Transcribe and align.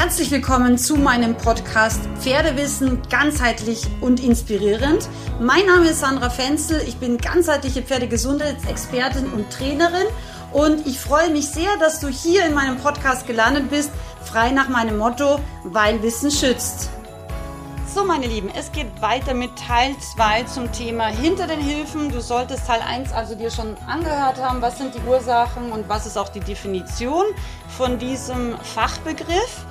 Herzlich 0.00 0.30
willkommen 0.30 0.78
zu 0.78 0.94
meinem 0.94 1.36
Podcast 1.36 2.00
Pferdewissen 2.20 3.02
ganzheitlich 3.10 3.82
und 4.00 4.22
inspirierend. 4.22 5.08
Mein 5.40 5.66
Name 5.66 5.88
ist 5.88 5.98
Sandra 5.98 6.30
Fenzel, 6.30 6.80
ich 6.86 6.98
bin 6.98 7.18
ganzheitliche 7.18 7.82
Pferdegesundheitsexpertin 7.82 9.26
und 9.32 9.50
Trainerin 9.50 10.06
und 10.52 10.86
ich 10.86 11.00
freue 11.00 11.30
mich 11.30 11.48
sehr, 11.48 11.76
dass 11.80 11.98
du 11.98 12.06
hier 12.06 12.46
in 12.46 12.54
meinem 12.54 12.76
Podcast 12.76 13.26
gelandet 13.26 13.70
bist, 13.70 13.90
frei 14.22 14.52
nach 14.52 14.68
meinem 14.68 14.98
Motto, 14.98 15.40
weil 15.64 16.00
Wissen 16.00 16.30
schützt. 16.30 16.90
So, 17.92 18.04
meine 18.04 18.28
Lieben, 18.28 18.50
es 18.56 18.70
geht 18.70 19.02
weiter 19.02 19.34
mit 19.34 19.50
Teil 19.56 19.96
2 20.14 20.44
zum 20.44 20.70
Thema 20.70 21.08
hinter 21.08 21.48
den 21.48 21.58
Hilfen. 21.60 22.12
Du 22.12 22.20
solltest 22.20 22.68
Teil 22.68 22.82
1 22.86 23.10
also 23.12 23.34
dir 23.34 23.50
schon 23.50 23.76
angehört 23.88 24.40
haben, 24.40 24.62
was 24.62 24.78
sind 24.78 24.94
die 24.94 25.00
Ursachen 25.08 25.72
und 25.72 25.88
was 25.88 26.06
ist 26.06 26.16
auch 26.16 26.28
die 26.28 26.38
Definition 26.38 27.24
von 27.76 27.98
diesem 27.98 28.56
Fachbegriff. 28.58 29.66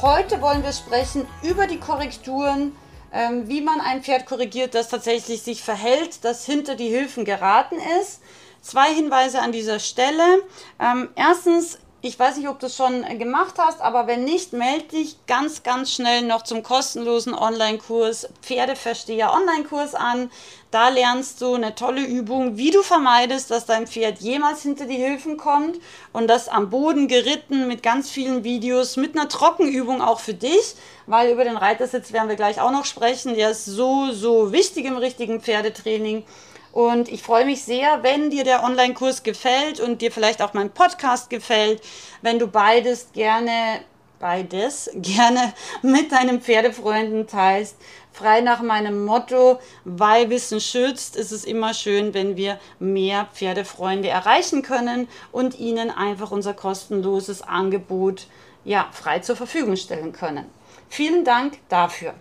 Heute 0.00 0.40
wollen 0.40 0.62
wir 0.62 0.72
sprechen 0.72 1.26
über 1.42 1.66
die 1.66 1.80
Korrekturen, 1.80 2.76
ähm, 3.12 3.48
wie 3.48 3.60
man 3.60 3.80
ein 3.80 4.04
Pferd 4.04 4.26
korrigiert, 4.26 4.76
das 4.76 4.86
tatsächlich 4.86 5.42
sich 5.42 5.64
verhält, 5.64 6.24
das 6.24 6.46
hinter 6.46 6.76
die 6.76 6.86
Hilfen 6.86 7.24
geraten 7.24 7.74
ist. 8.00 8.20
Zwei 8.62 8.94
Hinweise 8.94 9.40
an 9.40 9.50
dieser 9.50 9.80
Stelle. 9.80 10.44
Ähm, 10.78 11.08
erstens, 11.16 11.80
ich 12.00 12.16
weiß 12.16 12.36
nicht, 12.36 12.48
ob 12.48 12.60
du 12.60 12.66
es 12.66 12.76
schon 12.76 13.02
gemacht 13.18 13.54
hast, 13.58 13.80
aber 13.80 14.06
wenn 14.06 14.22
nicht, 14.22 14.52
melde 14.52 14.84
dich 14.84 15.16
ganz, 15.26 15.64
ganz 15.64 15.92
schnell 15.92 16.22
noch 16.22 16.42
zum 16.42 16.62
kostenlosen 16.62 17.34
Online-Kurs 17.34 18.28
Pferdeversteher 18.40 19.32
Online-Kurs 19.32 19.96
an. 19.96 20.30
Da 20.70 20.90
lernst 20.90 21.40
du 21.40 21.54
eine 21.54 21.74
tolle 21.74 22.04
Übung, 22.04 22.58
wie 22.58 22.70
du 22.70 22.82
vermeidest, 22.82 23.50
dass 23.50 23.64
dein 23.64 23.86
Pferd 23.86 24.20
jemals 24.20 24.62
hinter 24.62 24.84
die 24.84 24.96
Hilfen 24.96 25.38
kommt 25.38 25.78
und 26.12 26.26
das 26.26 26.48
am 26.48 26.68
Boden 26.68 27.08
geritten 27.08 27.68
mit 27.68 27.82
ganz 27.82 28.10
vielen 28.10 28.44
Videos, 28.44 28.98
mit 28.98 29.16
einer 29.16 29.30
Trockenübung 29.30 30.02
auch 30.02 30.20
für 30.20 30.34
dich, 30.34 30.74
weil 31.06 31.32
über 31.32 31.44
den 31.44 31.56
Reitersitz 31.56 32.12
werden 32.12 32.28
wir 32.28 32.36
gleich 32.36 32.60
auch 32.60 32.70
noch 32.70 32.84
sprechen. 32.84 33.34
Der 33.34 33.50
ist 33.50 33.64
so, 33.64 34.12
so 34.12 34.52
wichtig 34.52 34.84
im 34.84 34.98
richtigen 34.98 35.40
Pferdetraining. 35.40 36.24
Und 36.72 37.08
ich 37.08 37.22
freue 37.22 37.46
mich 37.46 37.62
sehr, 37.62 38.02
wenn 38.02 38.28
dir 38.28 38.44
der 38.44 38.62
Online-Kurs 38.62 39.22
gefällt 39.22 39.80
und 39.80 40.02
dir 40.02 40.12
vielleicht 40.12 40.42
auch 40.42 40.52
mein 40.52 40.70
Podcast 40.70 41.30
gefällt, 41.30 41.82
wenn 42.20 42.38
du 42.38 42.46
beides 42.46 43.08
gerne, 43.14 43.80
beides 44.18 44.90
gerne 44.94 45.54
mit 45.80 46.12
deinen 46.12 46.42
Pferdefreunden 46.42 47.26
teilst. 47.26 47.76
Frei 48.18 48.40
nach 48.40 48.62
meinem 48.62 49.04
Motto, 49.04 49.60
weil 49.84 50.28
Wissen 50.28 50.60
schützt, 50.60 51.14
ist 51.14 51.30
es 51.30 51.44
immer 51.44 51.72
schön, 51.72 52.14
wenn 52.14 52.36
wir 52.36 52.58
mehr 52.80 53.28
Pferdefreunde 53.32 54.08
erreichen 54.08 54.62
können 54.62 55.06
und 55.30 55.56
ihnen 55.60 55.92
einfach 55.92 56.32
unser 56.32 56.52
kostenloses 56.52 57.42
Angebot 57.42 58.26
ja, 58.64 58.88
frei 58.90 59.20
zur 59.20 59.36
Verfügung 59.36 59.76
stellen 59.76 60.12
können. 60.12 60.50
Vielen 60.88 61.24
Dank 61.24 61.58
dafür. 61.68 62.12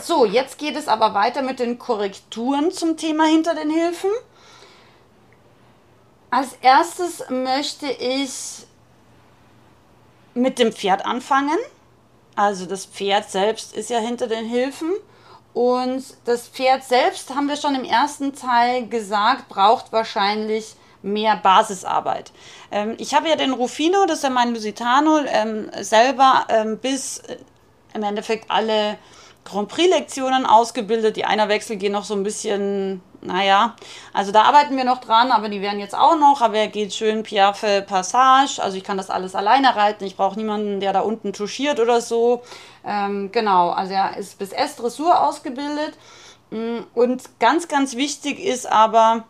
So, 0.00 0.24
jetzt 0.24 0.58
geht 0.58 0.74
es 0.74 0.88
aber 0.88 1.14
weiter 1.14 1.42
mit 1.42 1.60
den 1.60 1.78
Korrekturen 1.78 2.72
zum 2.72 2.96
Thema 2.96 3.26
hinter 3.26 3.54
den 3.54 3.70
Hilfen. 3.70 4.10
Als 6.28 6.54
erstes 6.60 7.22
möchte 7.30 7.86
ich 7.86 8.66
mit 10.34 10.58
dem 10.58 10.72
Pferd 10.72 11.06
anfangen. 11.06 11.58
Also 12.34 12.66
das 12.66 12.86
Pferd 12.86 13.30
selbst 13.30 13.74
ist 13.74 13.90
ja 13.90 13.98
hinter 13.98 14.26
den 14.26 14.46
Hilfen. 14.46 14.90
Und 15.54 16.02
das 16.24 16.48
Pferd 16.48 16.84
selbst, 16.84 17.34
haben 17.34 17.48
wir 17.48 17.56
schon 17.56 17.74
im 17.74 17.84
ersten 17.84 18.34
Teil 18.34 18.88
gesagt, 18.88 19.48
braucht 19.48 19.92
wahrscheinlich 19.92 20.74
mehr 21.02 21.36
Basisarbeit. 21.36 22.32
Ähm, 22.70 22.94
ich 22.98 23.14
habe 23.14 23.28
ja 23.28 23.36
den 23.36 23.52
Rufino, 23.52 24.06
das 24.06 24.18
ist 24.18 24.24
ja 24.24 24.30
mein 24.30 24.54
Lusitano, 24.54 25.18
ähm, 25.26 25.70
selber 25.80 26.46
ähm, 26.48 26.78
bis 26.78 27.18
äh, 27.18 27.36
im 27.94 28.02
Endeffekt 28.02 28.50
alle 28.50 28.96
Grand 29.44 29.68
Prix-Lektionen 29.68 30.46
ausgebildet. 30.46 31.16
Die 31.16 31.24
Einerwechsel 31.24 31.76
gehen 31.76 31.92
noch 31.92 32.04
so 32.04 32.14
ein 32.14 32.22
bisschen, 32.22 33.02
naja, 33.24 33.76
also 34.12 34.32
da 34.32 34.42
arbeiten 34.42 34.76
wir 34.76 34.84
noch 34.84 35.00
dran, 35.00 35.30
aber 35.30 35.48
die 35.48 35.62
werden 35.62 35.78
jetzt 35.78 35.94
auch 35.94 36.16
noch. 36.16 36.40
Aber 36.40 36.56
er 36.56 36.68
geht 36.68 36.92
schön 36.92 37.22
Piaffe 37.22 37.84
Passage. 37.86 38.60
Also 38.60 38.76
ich 38.76 38.84
kann 38.84 38.96
das 38.96 39.10
alles 39.10 39.34
alleine 39.34 39.76
reiten. 39.76 40.04
Ich 40.04 40.16
brauche 40.16 40.36
niemanden, 40.36 40.80
der 40.80 40.92
da 40.92 41.00
unten 41.00 41.32
touchiert 41.32 41.78
oder 41.78 42.00
so. 42.00 42.42
Ähm, 42.84 43.30
genau, 43.30 43.70
also 43.70 43.92
er 43.92 44.16
ist 44.16 44.38
bis 44.38 44.52
S-Dressur 44.52 45.22
ausgebildet. 45.22 45.96
Mm, 46.50 46.80
und 46.94 47.22
ganz, 47.38 47.68
ganz 47.68 47.94
wichtig 47.96 48.40
ist 48.40 48.66
aber, 48.66 49.24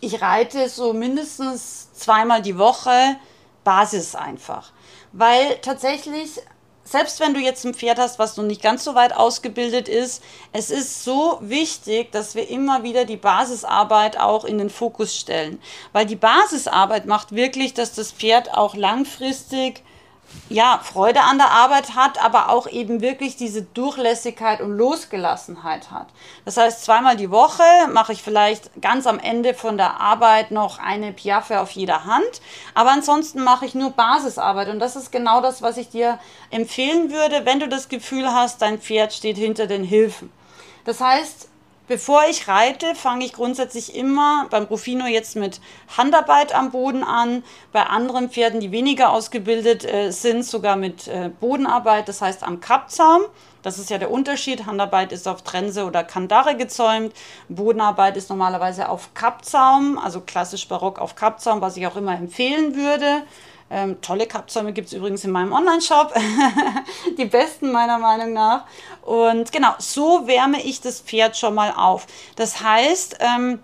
ich 0.00 0.22
reite 0.22 0.68
so 0.68 0.92
mindestens 0.92 1.92
zweimal 1.92 2.42
die 2.42 2.58
Woche 2.58 3.16
Basis 3.64 4.14
einfach. 4.14 4.70
Weil 5.12 5.56
tatsächlich 5.62 6.40
selbst 6.90 7.20
wenn 7.20 7.34
du 7.34 7.40
jetzt 7.40 7.64
ein 7.64 7.74
Pferd 7.74 7.98
hast, 7.98 8.18
was 8.18 8.36
noch 8.36 8.44
nicht 8.44 8.62
ganz 8.62 8.82
so 8.82 8.96
weit 8.96 9.14
ausgebildet 9.14 9.88
ist, 9.88 10.22
es 10.52 10.70
ist 10.70 11.04
so 11.04 11.38
wichtig, 11.40 12.10
dass 12.10 12.34
wir 12.34 12.50
immer 12.50 12.82
wieder 12.82 13.04
die 13.04 13.16
Basisarbeit 13.16 14.18
auch 14.18 14.44
in 14.44 14.58
den 14.58 14.70
Fokus 14.70 15.16
stellen. 15.16 15.62
Weil 15.92 16.06
die 16.06 16.16
Basisarbeit 16.16 17.06
macht 17.06 17.32
wirklich, 17.32 17.74
dass 17.74 17.94
das 17.94 18.10
Pferd 18.10 18.54
auch 18.54 18.74
langfristig 18.74 19.84
ja, 20.48 20.80
Freude 20.82 21.20
an 21.20 21.38
der 21.38 21.50
Arbeit 21.50 21.94
hat, 21.94 22.22
aber 22.22 22.48
auch 22.48 22.66
eben 22.66 23.00
wirklich 23.00 23.36
diese 23.36 23.62
Durchlässigkeit 23.62 24.60
und 24.60 24.76
Losgelassenheit 24.76 25.90
hat. 25.90 26.08
Das 26.44 26.56
heißt, 26.56 26.84
zweimal 26.84 27.16
die 27.16 27.30
Woche 27.30 27.62
mache 27.92 28.12
ich 28.12 28.22
vielleicht 28.22 28.82
ganz 28.82 29.06
am 29.06 29.20
Ende 29.20 29.54
von 29.54 29.76
der 29.76 30.00
Arbeit 30.00 30.50
noch 30.50 30.80
eine 30.80 31.12
Piaffe 31.12 31.60
auf 31.60 31.70
jeder 31.70 32.04
Hand, 32.04 32.40
aber 32.74 32.90
ansonsten 32.90 33.44
mache 33.44 33.64
ich 33.64 33.74
nur 33.74 33.90
Basisarbeit 33.90 34.68
und 34.68 34.80
das 34.80 34.96
ist 34.96 35.12
genau 35.12 35.40
das, 35.40 35.62
was 35.62 35.76
ich 35.76 35.88
dir 35.88 36.18
empfehlen 36.50 37.12
würde, 37.12 37.46
wenn 37.46 37.60
du 37.60 37.68
das 37.68 37.88
Gefühl 37.88 38.32
hast, 38.32 38.60
dein 38.60 38.80
Pferd 38.80 39.12
steht 39.12 39.36
hinter 39.36 39.68
den 39.68 39.84
Hilfen. 39.84 40.32
Das 40.84 41.00
heißt, 41.00 41.49
Bevor 41.90 42.22
ich 42.30 42.46
reite, 42.46 42.94
fange 42.94 43.24
ich 43.24 43.32
grundsätzlich 43.32 43.96
immer 43.96 44.46
beim 44.48 44.62
Rufino 44.62 45.06
jetzt 45.06 45.34
mit 45.34 45.60
Handarbeit 45.96 46.54
am 46.54 46.70
Boden 46.70 47.02
an. 47.02 47.42
Bei 47.72 47.82
anderen 47.82 48.30
Pferden, 48.30 48.60
die 48.60 48.70
weniger 48.70 49.10
ausgebildet 49.10 49.84
äh, 49.84 50.12
sind, 50.12 50.44
sogar 50.44 50.76
mit 50.76 51.08
äh, 51.08 51.30
Bodenarbeit, 51.40 52.08
das 52.08 52.22
heißt 52.22 52.44
am 52.44 52.60
Kappzaum. 52.60 53.22
Das 53.62 53.76
ist 53.76 53.90
ja 53.90 53.98
der 53.98 54.12
Unterschied. 54.12 54.66
Handarbeit 54.66 55.10
ist 55.10 55.26
auf 55.26 55.42
Trense 55.42 55.84
oder 55.84 56.04
Kandare 56.04 56.56
gezäumt. 56.56 57.12
Bodenarbeit 57.48 58.16
ist 58.16 58.30
normalerweise 58.30 58.88
auf 58.88 59.12
Kappzaum, 59.14 59.98
also 59.98 60.20
klassisch 60.20 60.68
barock 60.68 61.00
auf 61.00 61.16
Kappzaum, 61.16 61.60
was 61.60 61.76
ich 61.76 61.88
auch 61.88 61.96
immer 61.96 62.14
empfehlen 62.14 62.76
würde. 62.76 63.24
Ähm, 63.70 64.00
tolle 64.00 64.26
Kappzäume 64.26 64.72
gibt 64.72 64.88
es 64.88 64.94
übrigens 64.94 65.24
in 65.24 65.30
meinem 65.30 65.52
Online-Shop. 65.52 66.12
die 67.18 67.24
besten 67.24 67.70
meiner 67.70 67.98
Meinung 67.98 68.32
nach. 68.32 68.66
Und 69.02 69.52
genau, 69.52 69.74
so 69.78 70.26
wärme 70.26 70.62
ich 70.62 70.80
das 70.80 71.00
Pferd 71.00 71.36
schon 71.36 71.54
mal 71.54 71.72
auf. 71.76 72.06
Das 72.34 72.62
heißt, 72.62 73.18
ähm, 73.20 73.60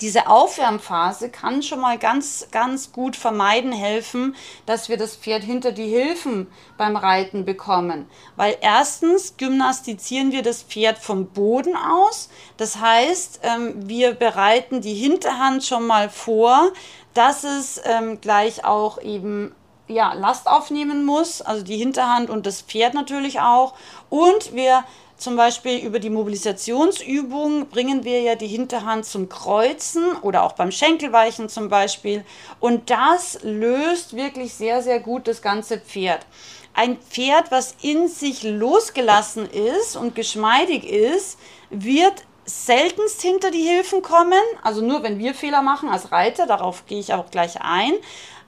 diese 0.00 0.28
Aufwärmphase 0.28 1.28
kann 1.28 1.62
schon 1.62 1.80
mal 1.80 1.98
ganz, 1.98 2.46
ganz 2.52 2.92
gut 2.92 3.16
vermeiden 3.16 3.72
helfen, 3.72 4.36
dass 4.64 4.88
wir 4.88 4.96
das 4.96 5.16
Pferd 5.16 5.42
hinter 5.42 5.72
die 5.72 5.88
Hilfen 5.88 6.46
beim 6.76 6.96
Reiten 6.96 7.44
bekommen. 7.44 8.08
Weil 8.36 8.56
erstens 8.60 9.36
gymnastizieren 9.36 10.30
wir 10.30 10.42
das 10.42 10.62
Pferd 10.62 10.98
vom 10.98 11.26
Boden 11.26 11.74
aus. 11.74 12.28
Das 12.56 12.76
heißt, 12.76 13.40
ähm, 13.42 13.88
wir 13.88 14.12
bereiten 14.12 14.80
die 14.80 14.94
Hinterhand 14.94 15.64
schon 15.64 15.86
mal 15.86 16.08
vor, 16.08 16.72
dass 17.18 17.42
es 17.42 17.80
ähm, 17.84 18.20
gleich 18.20 18.64
auch 18.64 19.02
eben 19.02 19.52
ja, 19.88 20.12
Last 20.12 20.46
aufnehmen 20.46 21.04
muss, 21.04 21.42
also 21.42 21.64
die 21.64 21.76
Hinterhand 21.76 22.30
und 22.30 22.46
das 22.46 22.62
Pferd 22.62 22.94
natürlich 22.94 23.40
auch. 23.40 23.74
Und 24.08 24.54
wir 24.54 24.84
zum 25.16 25.34
Beispiel 25.34 25.78
über 25.78 25.98
die 25.98 26.10
Mobilisationsübung 26.10 27.70
bringen 27.70 28.04
wir 28.04 28.20
ja 28.20 28.36
die 28.36 28.46
Hinterhand 28.46 29.04
zum 29.04 29.28
Kreuzen 29.28 30.12
oder 30.22 30.44
auch 30.44 30.52
beim 30.52 30.70
Schenkelweichen 30.70 31.48
zum 31.48 31.68
Beispiel. 31.68 32.24
Und 32.60 32.88
das 32.88 33.40
löst 33.42 34.14
wirklich 34.14 34.54
sehr, 34.54 34.80
sehr 34.80 35.00
gut 35.00 35.26
das 35.26 35.42
ganze 35.42 35.78
Pferd. 35.78 36.24
Ein 36.72 36.98
Pferd, 36.98 37.50
was 37.50 37.74
in 37.82 38.06
sich 38.06 38.44
losgelassen 38.44 39.50
ist 39.50 39.96
und 39.96 40.14
geschmeidig 40.14 40.84
ist, 40.84 41.36
wird 41.70 42.27
seltenst 42.48 43.20
hinter 43.20 43.50
die 43.50 43.62
Hilfen 43.62 44.00
kommen, 44.00 44.32
also 44.62 44.80
nur 44.80 45.02
wenn 45.02 45.18
wir 45.18 45.34
Fehler 45.34 45.60
machen 45.60 45.90
als 45.90 46.12
Reiter, 46.12 46.46
darauf 46.46 46.86
gehe 46.86 46.98
ich 46.98 47.12
auch 47.12 47.30
gleich 47.30 47.60
ein. 47.60 47.92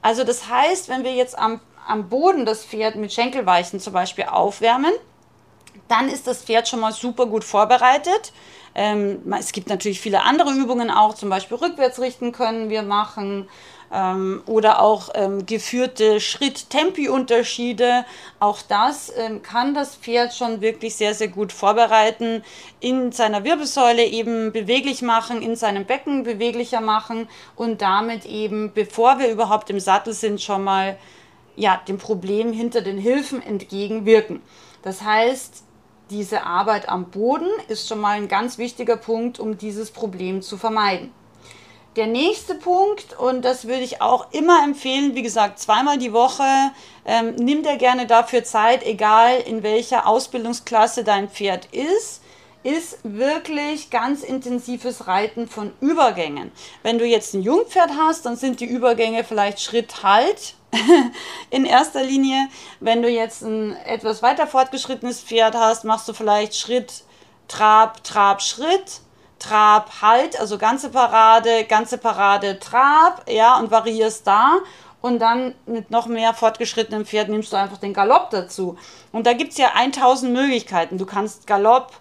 Also 0.01 0.25
das 0.25 0.49
heißt, 0.49 0.89
wenn 0.89 1.05
wir 1.05 1.13
jetzt 1.13 1.39
am, 1.39 1.61
am 1.87 2.09
Boden 2.09 2.47
das 2.47 2.65
Pferd 2.65 2.97
mit 2.97 3.13
Schenkelweichen 3.13 3.79
zum 3.79 3.93
Beispiel 3.93 4.25
aufwärmen, 4.25 4.93
dann 5.89 6.09
ist 6.09 6.27
das 6.27 6.45
Pferd 6.45 6.67
schon 6.67 6.81
mal 6.81 6.93
super 6.93 7.27
gut 7.27 7.45
vorbereitet. 7.45 8.33
Ähm, 8.75 9.21
es 9.39 9.53
gibt 9.53 9.69
natürlich 9.69 10.01
viele 10.01 10.23
andere 10.23 10.53
Übungen 10.53 10.91
auch, 10.91 11.15
zum 11.15 11.29
Beispiel 11.29 11.59
rückwärts 11.59 12.01
richten 12.01 12.33
können 12.33 12.71
wir 12.71 12.83
machen 12.83 13.49
ähm, 13.93 14.43
oder 14.47 14.81
auch 14.81 15.11
ähm, 15.15 15.47
geführte 15.47 16.21
Schritt-Tempi-Unterschiede. 16.21 18.05
Auch 18.39 18.63
das 18.63 19.13
ähm, 19.17 19.43
kann 19.43 19.75
das 19.75 19.97
Pferd 19.97 20.35
schon 20.35 20.61
wirklich 20.61 20.97
sehr, 20.97 21.15
sehr 21.15 21.29
gut 21.29 21.53
vorbereiten, 21.53 22.43
in 22.81 23.13
seiner 23.13 23.45
Wirbelsäule 23.45 24.05
eben 24.05 24.53
beweglich 24.53 25.03
machen, 25.03 25.43
in 25.43 25.57
seinem 25.57 25.85
Becken 25.85 26.23
beweglicher 26.23 26.81
machen 26.81 27.29
und 27.57 27.83
damit 27.83 28.27
eben, 28.27 28.73
bevor 28.73 29.19
wir 29.19 29.31
überhaupt 29.31 29.71
im 29.71 29.81
Sattel 29.81 30.13
sind, 30.13 30.41
schon 30.41 30.65
mal 30.65 30.97
ja, 31.57 31.81
dem 31.89 31.99
Problem 31.99 32.53
hinter 32.53 32.81
den 32.81 32.99
Hilfen 32.99 33.43
entgegenwirken. 33.43 34.41
Das 34.83 35.03
heißt, 35.03 35.65
diese 36.11 36.45
Arbeit 36.45 36.89
am 36.89 37.11
Boden 37.11 37.49
ist 37.69 37.87
schon 37.87 38.01
mal 38.01 38.17
ein 38.17 38.29
ganz 38.29 38.59
wichtiger 38.59 38.97
Punkt, 38.97 39.39
um 39.39 39.59
dieses 39.59 39.91
Problem 39.91 40.43
zu 40.43 40.57
vermeiden. 40.57 41.13
Der 41.97 42.07
nächste 42.07 42.55
Punkt, 42.55 43.19
und 43.19 43.45
das 43.45 43.67
würde 43.67 43.83
ich 43.83 44.01
auch 44.01 44.33
immer 44.33 44.63
empfehlen, 44.63 45.17
wie 45.17 45.23
gesagt, 45.23 45.59
zweimal 45.59 45.99
die 45.99 46.13
Woche, 46.13 46.45
ähm, 47.05 47.35
nimm 47.35 47.65
dir 47.65 47.77
gerne 47.79 48.07
dafür 48.07 48.45
Zeit, 48.45 48.85
egal 48.87 49.41
in 49.41 49.65
welcher 49.65 50.07
Ausbildungsklasse 50.07 51.03
dein 51.03 51.29
Pferd 51.29 51.67
ist, 51.73 52.23
ist 52.63 52.99
wirklich 53.03 53.91
ganz 53.91 54.23
intensives 54.23 55.09
Reiten 55.09 55.49
von 55.49 55.73
Übergängen. 55.81 56.53
Wenn 56.85 56.99
du 56.99 57.07
jetzt 57.07 57.35
ein 57.35 57.43
Jungpferd 57.43 57.91
hast, 57.97 58.25
dann 58.25 58.37
sind 58.37 58.61
die 58.61 58.67
Übergänge 58.67 59.25
vielleicht 59.25 59.61
Schritt, 59.61 60.05
Halt, 60.05 60.55
in 61.51 61.65
erster 61.65 62.05
Linie. 62.05 62.49
Wenn 62.79 63.03
du 63.03 63.09
jetzt 63.09 63.43
ein 63.43 63.75
etwas 63.85 64.23
weiter 64.23 64.47
fortgeschrittenes 64.47 65.21
Pferd 65.23 65.57
hast, 65.57 65.85
machst 65.85 66.07
du 66.09 66.13
vielleicht 66.13 66.55
Schritt, 66.55 67.03
Trab, 67.49 68.05
Trab, 68.05 68.43
Schritt, 68.43 69.01
Trab, 69.41 69.91
Halt, 70.03 70.39
also 70.39 70.59
ganze 70.59 70.91
Parade, 70.91 71.65
ganze 71.65 71.99
Parade, 71.99 72.61
Trab, 72.61 73.29
ja, 73.29 73.59
und 73.59 73.71
variierst 73.73 74.27
da. 74.27 74.59
Und 75.01 75.19
dann 75.19 75.55
mit 75.67 75.91
noch 75.91 76.07
mehr 76.07 76.35
fortgeschrittenem 76.35 77.07
Pferd 77.07 77.31
nimmst 77.31 77.53
du 77.53 77.57
einfach 77.57 77.79
den 77.79 77.95
Galopp 77.95 78.31
dazu. 78.31 78.77
Und 79.13 79.27
da 79.27 79.33
gibt 79.33 79.53
es 79.53 79.59
ja 79.59 79.71
1000 79.75 80.33
Möglichkeiten. 80.33 80.99
Du 80.99 81.07
kannst 81.07 81.47
Galopp, 81.47 81.93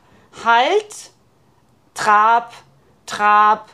Halt, 0.43 1.11
Trab, 1.95 2.53
Trab, 3.05 3.69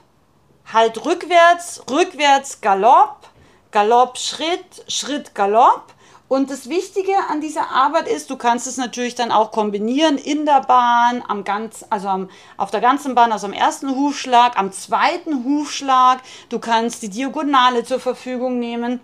Halt 0.71 1.03
rückwärts, 1.03 1.83
rückwärts, 1.89 2.62
Galopp, 2.62 3.27
Galopp, 3.71 4.17
Schritt, 4.17 4.85
Schritt, 4.88 5.33
Galopp. 5.35 5.94
Und 6.27 6.50
das 6.50 6.69
Wichtige 6.69 7.12
an 7.30 7.39
dieser 7.39 7.69
Arbeit 7.69 8.07
ist, 8.07 8.31
du 8.31 8.36
kannst 8.36 8.66
es 8.66 8.77
natürlich 8.77 9.13
dann 9.13 9.31
auch 9.31 9.51
kombinieren 9.51 10.18
in 10.18 10.45
der 10.45 10.62
Bahn, 10.62 11.24
am 11.27 11.44
ganz, 11.44 11.86
also 11.92 12.07
am, 12.07 12.30
auf 12.57 12.72
der 12.72 12.81
ganzen 12.81 13.13
Bahn, 13.13 13.31
also 13.31 13.45
am 13.45 13.54
ersten 13.54 13.95
Hufschlag, 13.95 14.57
am 14.57 14.72
zweiten 14.72 15.44
Hufschlag. 15.44 16.22
Du 16.50 16.57
kannst 16.57 17.04
die 17.04 17.10
Diagonale 17.10 17.83
zur 17.83 18.00
Verfügung 18.00 18.57
nehmen. 18.57 19.01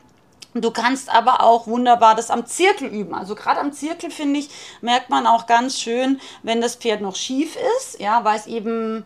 Du 0.55 0.71
kannst 0.71 1.09
aber 1.09 1.43
auch 1.43 1.67
wunderbar 1.67 2.15
das 2.15 2.31
am 2.31 2.45
Zirkel 2.45 2.87
üben. 2.87 3.13
Also 3.13 3.35
gerade 3.35 3.59
am 3.59 3.71
Zirkel 3.71 4.09
finde 4.09 4.39
ich, 4.39 4.49
merkt 4.81 5.09
man 5.09 5.27
auch 5.27 5.45
ganz 5.45 5.79
schön, 5.79 6.19
wenn 6.41 6.59
das 6.59 6.75
Pferd 6.75 7.01
noch 7.01 7.15
schief 7.15 7.55
ist, 7.77 7.99
ja, 7.99 8.25
weil 8.25 8.37
es 8.37 8.47
eben 8.47 9.05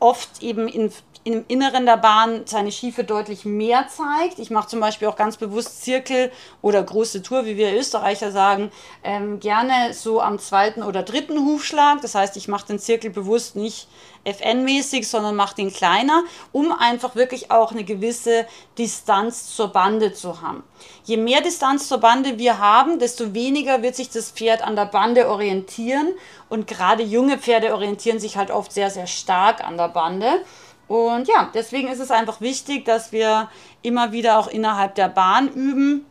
oft 0.00 0.42
eben 0.42 0.66
in 0.66 0.90
im 1.24 1.44
Inneren 1.46 1.86
der 1.86 1.98
Bahn 1.98 2.42
seine 2.46 2.72
Schiefe 2.72 3.04
deutlich 3.04 3.44
mehr 3.44 3.86
zeigt. 3.88 4.38
Ich 4.38 4.50
mache 4.50 4.68
zum 4.68 4.80
Beispiel 4.80 5.06
auch 5.06 5.16
ganz 5.16 5.36
bewusst 5.36 5.82
Zirkel 5.82 6.32
oder 6.62 6.82
große 6.82 7.22
Tour, 7.22 7.46
wie 7.46 7.56
wir 7.56 7.76
Österreicher 7.76 8.32
sagen, 8.32 8.72
ähm, 9.04 9.38
gerne 9.38 9.94
so 9.94 10.20
am 10.20 10.38
zweiten 10.38 10.82
oder 10.82 11.02
dritten 11.02 11.38
Hufschlag. 11.46 12.00
Das 12.02 12.14
heißt, 12.14 12.36
ich 12.36 12.48
mache 12.48 12.66
den 12.66 12.80
Zirkel 12.80 13.10
bewusst 13.10 13.54
nicht 13.54 13.88
FN-mäßig, 14.24 15.08
sondern 15.08 15.36
mache 15.36 15.56
den 15.56 15.72
kleiner, 15.72 16.22
um 16.52 16.72
einfach 16.72 17.14
wirklich 17.14 17.50
auch 17.50 17.72
eine 17.72 17.84
gewisse 17.84 18.46
Distanz 18.78 19.54
zur 19.54 19.68
Bande 19.68 20.12
zu 20.12 20.40
haben. 20.42 20.62
Je 21.04 21.16
mehr 21.16 21.40
Distanz 21.40 21.88
zur 21.88 21.98
Bande 21.98 22.38
wir 22.38 22.58
haben, 22.58 22.98
desto 22.98 23.34
weniger 23.34 23.82
wird 23.82 23.96
sich 23.96 24.10
das 24.10 24.30
Pferd 24.30 24.62
an 24.62 24.76
der 24.76 24.86
Bande 24.86 25.28
orientieren. 25.28 26.14
Und 26.48 26.66
gerade 26.66 27.02
junge 27.02 27.38
Pferde 27.38 27.72
orientieren 27.74 28.18
sich 28.18 28.36
halt 28.36 28.50
oft 28.50 28.72
sehr, 28.72 28.90
sehr 28.90 29.06
stark 29.06 29.64
an 29.64 29.76
der 29.76 29.88
Bande. 29.88 30.44
Und 30.92 31.26
ja, 31.26 31.50
deswegen 31.54 31.88
ist 31.88 32.00
es 32.00 32.10
einfach 32.10 32.42
wichtig, 32.42 32.84
dass 32.84 33.12
wir 33.12 33.48
immer 33.80 34.12
wieder 34.12 34.38
auch 34.38 34.46
innerhalb 34.46 34.94
der 34.94 35.08
Bahn 35.08 35.48
üben 35.48 36.04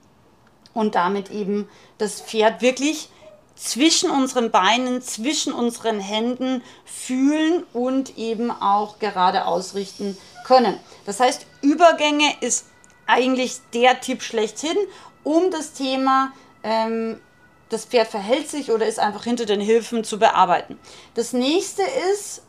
und 0.74 0.96
damit 0.96 1.30
eben 1.30 1.70
das 2.00 2.20
Pferd 2.20 2.64
wirklich 2.64 3.10
zwischen 3.56 4.10
unseren 4.10 4.50
Beinen, 4.50 5.04
zwischen 5.04 5.54
unseren 5.54 6.00
Händen 6.00 6.64
fühlen 6.84 7.64
und 7.74 8.18
eben 8.18 8.50
auch 8.50 8.98
gerade 8.98 9.46
ausrichten 9.46 10.18
können. 10.46 10.80
Das 11.06 11.20
heißt, 11.20 11.46
Übergänge 11.62 12.34
ist 12.42 12.66
eigentlich 13.06 13.58
der 13.76 14.02
Tipp 14.02 14.24
schlechthin, 14.24 14.78
um 15.22 15.52
das 15.52 15.74
Thema 15.74 16.32
ähm, 16.64 17.22
das 17.70 17.86
Pferd 17.86 18.08
verhält 18.08 18.50
sich 18.50 18.72
oder 18.72 18.88
ist 18.88 18.98
einfach 18.98 19.26
hinter 19.26 19.46
den 19.46 19.62
Hilfen 19.62 20.04
zu 20.04 20.18
bearbeiten. 20.18 20.80
Das 21.14 21.34
nächste 21.34 21.84
ist, 22.12 22.42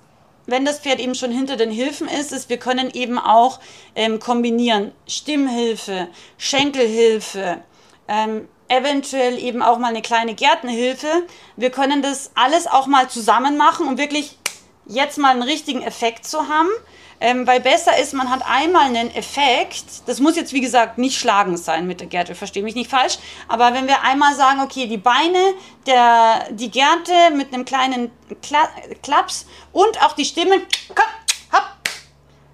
wenn 0.46 0.64
das 0.64 0.80
Pferd 0.80 1.00
eben 1.00 1.14
schon 1.14 1.30
hinter 1.30 1.56
den 1.56 1.70
Hilfen 1.70 2.08
ist, 2.08 2.32
ist, 2.32 2.48
wir 2.48 2.58
können 2.58 2.90
eben 2.92 3.18
auch 3.18 3.60
ähm, 3.94 4.18
kombinieren 4.18 4.92
Stimmhilfe, 5.06 6.08
Schenkelhilfe, 6.38 7.62
ähm, 8.08 8.48
eventuell 8.68 9.38
eben 9.38 9.62
auch 9.62 9.78
mal 9.78 9.88
eine 9.88 10.02
kleine 10.02 10.34
Gärtenhilfe. 10.34 11.08
Wir 11.56 11.70
können 11.70 12.02
das 12.02 12.32
alles 12.34 12.66
auch 12.66 12.86
mal 12.86 13.08
zusammen 13.08 13.56
machen, 13.56 13.86
um 13.86 13.98
wirklich 13.98 14.38
jetzt 14.86 15.18
mal 15.18 15.30
einen 15.30 15.42
richtigen 15.42 15.82
Effekt 15.82 16.26
zu 16.26 16.48
haben. 16.48 16.70
Ähm, 17.24 17.46
weil 17.46 17.60
besser 17.60 17.96
ist, 17.98 18.14
man 18.14 18.28
hat 18.30 18.42
einmal 18.44 18.86
einen 18.86 19.14
Effekt. 19.14 19.84
Das 20.06 20.18
muss 20.18 20.34
jetzt, 20.34 20.52
wie 20.52 20.60
gesagt, 20.60 20.98
nicht 20.98 21.16
schlagend 21.16 21.56
sein 21.56 21.86
mit 21.86 22.00
der 22.00 22.08
Gerte, 22.08 22.34
verstehe 22.34 22.64
mich 22.64 22.74
nicht 22.74 22.90
falsch. 22.90 23.18
Aber 23.46 23.72
wenn 23.74 23.86
wir 23.86 24.02
einmal 24.02 24.34
sagen, 24.34 24.60
okay, 24.60 24.88
die 24.88 24.96
Beine, 24.96 25.38
der, 25.86 26.48
die 26.50 26.68
Gerte 26.68 27.12
mit 27.32 27.54
einem 27.54 27.64
kleinen 27.64 28.10
Kla 28.42 28.68
Klaps 29.04 29.46
und 29.72 30.02
auch 30.02 30.14
die 30.14 30.24
Stimme, 30.24 30.56
hopp, 31.52 31.62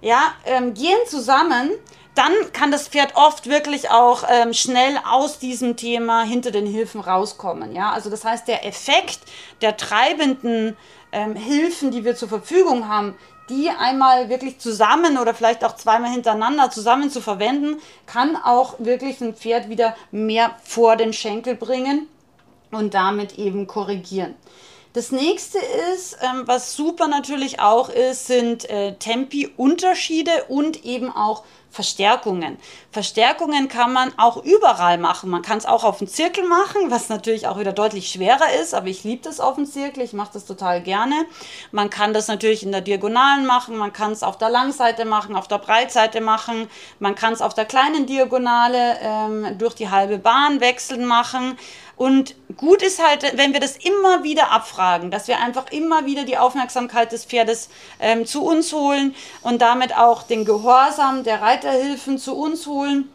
ja, 0.01 0.33
ähm, 0.45 0.75
gehen 0.75 0.99
zusammen, 1.07 1.71
dann 2.13 2.31
kann 2.53 2.69
das 2.69 2.89
Pferd 2.89 3.15
oft 3.15 3.49
wirklich 3.49 3.89
auch 3.89 4.23
ähm, 4.29 4.53
schnell 4.53 4.99
aus 5.09 5.39
diesem 5.39 5.77
Thema 5.77 6.21
hinter 6.21 6.51
den 6.51 6.67
Hilfen 6.67 7.01
rauskommen. 7.01 7.75
Ja, 7.75 7.91
also 7.91 8.11
das 8.11 8.23
heißt, 8.23 8.47
der 8.47 8.67
Effekt 8.67 9.19
der 9.61 9.77
treibenden 9.77 10.77
ähm, 11.11 11.35
Hilfen, 11.35 11.89
die 11.89 12.05
wir 12.05 12.15
zur 12.15 12.29
Verfügung 12.29 12.87
haben, 12.87 13.15
die 13.49 13.69
einmal 13.69 14.29
wirklich 14.29 14.59
zusammen 14.59 15.17
oder 15.17 15.33
vielleicht 15.33 15.63
auch 15.65 15.75
zweimal 15.75 16.11
hintereinander 16.11 16.71
zusammen 16.71 17.09
zu 17.09 17.21
verwenden, 17.21 17.81
kann 18.05 18.35
auch 18.35 18.75
wirklich 18.79 19.19
ein 19.21 19.35
Pferd 19.35 19.69
wieder 19.69 19.95
mehr 20.11 20.55
vor 20.63 20.95
den 20.95 21.13
Schenkel 21.13 21.55
bringen 21.55 22.07
und 22.71 22.93
damit 22.93 23.37
eben 23.37 23.67
korrigieren. 23.67 24.35
Das 24.93 25.11
nächste 25.11 25.59
ist, 25.93 26.17
ähm, 26.21 26.43
was 26.45 26.75
super 26.75 27.07
natürlich 27.07 27.59
auch 27.59 27.89
ist, 27.89 28.25
sind 28.25 28.67
äh, 28.69 28.95
Tempi-Unterschiede 28.95 30.45
und 30.47 30.83
eben 30.83 31.11
auch 31.11 31.43
Verstärkungen. 31.71 32.57
Verstärkungen 32.91 33.67
kann 33.67 33.93
man 33.93 34.11
auch 34.17 34.43
überall 34.43 34.97
machen. 34.97 35.29
Man 35.29 35.43
kann 35.43 35.59
es 35.59 35.65
auch 35.65 35.83
auf 35.83 35.99
dem 35.99 36.07
Zirkel 36.07 36.43
machen, 36.43 36.89
was 36.89 37.09
natürlich 37.09 37.47
auch 37.47 37.59
wieder 37.59 37.73
deutlich 37.73 38.09
schwerer 38.09 38.53
ist, 38.59 38.73
aber 38.73 38.87
ich 38.87 39.03
liebe 39.03 39.23
das 39.23 39.39
auf 39.39 39.55
dem 39.55 39.65
Zirkel, 39.65 40.03
ich 40.03 40.13
mache 40.13 40.31
das 40.33 40.45
total 40.45 40.81
gerne. 40.81 41.25
Man 41.71 41.89
kann 41.89 42.13
das 42.13 42.27
natürlich 42.27 42.63
in 42.63 42.71
der 42.71 42.81
Diagonalen 42.81 43.45
machen, 43.45 43.77
man 43.77 43.93
kann 43.93 44.11
es 44.11 44.23
auf 44.23 44.37
der 44.37 44.49
Langseite 44.49 45.05
machen, 45.05 45.35
auf 45.35 45.47
der 45.47 45.59
Breitseite 45.59 46.21
machen, 46.21 46.67
man 46.99 47.13
kann 47.13 47.33
es 47.33 47.41
auf 47.41 47.53
der 47.53 47.65
kleinen 47.65 48.07
Diagonale 48.07 48.97
ähm, 49.01 49.57
durch 49.59 49.75
die 49.75 49.89
halbe 49.89 50.17
Bahn 50.17 50.61
wechseln 50.61 51.05
machen. 51.05 51.57
Und 51.99 52.33
gut 52.55 52.81
ist 52.81 53.05
halt, 53.05 53.37
wenn 53.37 53.51
wir 53.51 53.59
das 53.59 53.75
immer 53.75 54.23
wieder 54.23 54.51
abfragen, 54.51 55.11
dass 55.11 55.27
wir 55.27 55.37
einfach 55.41 55.69
immer 55.69 56.05
wieder 56.05 56.23
die 56.23 56.37
Aufmerksamkeit 56.37 57.11
des 57.11 57.25
Pferdes 57.25 57.67
ähm, 57.99 58.25
zu 58.25 58.45
uns 58.45 58.71
holen 58.71 59.13
und 59.41 59.61
damit 59.61 59.97
auch 59.97 60.23
den 60.23 60.45
Gehorsam 60.45 61.25
der 61.25 61.41
Reiterhilfen 61.59 62.17
zu 62.17 62.35
uns 62.35 62.67
holen 62.67 63.09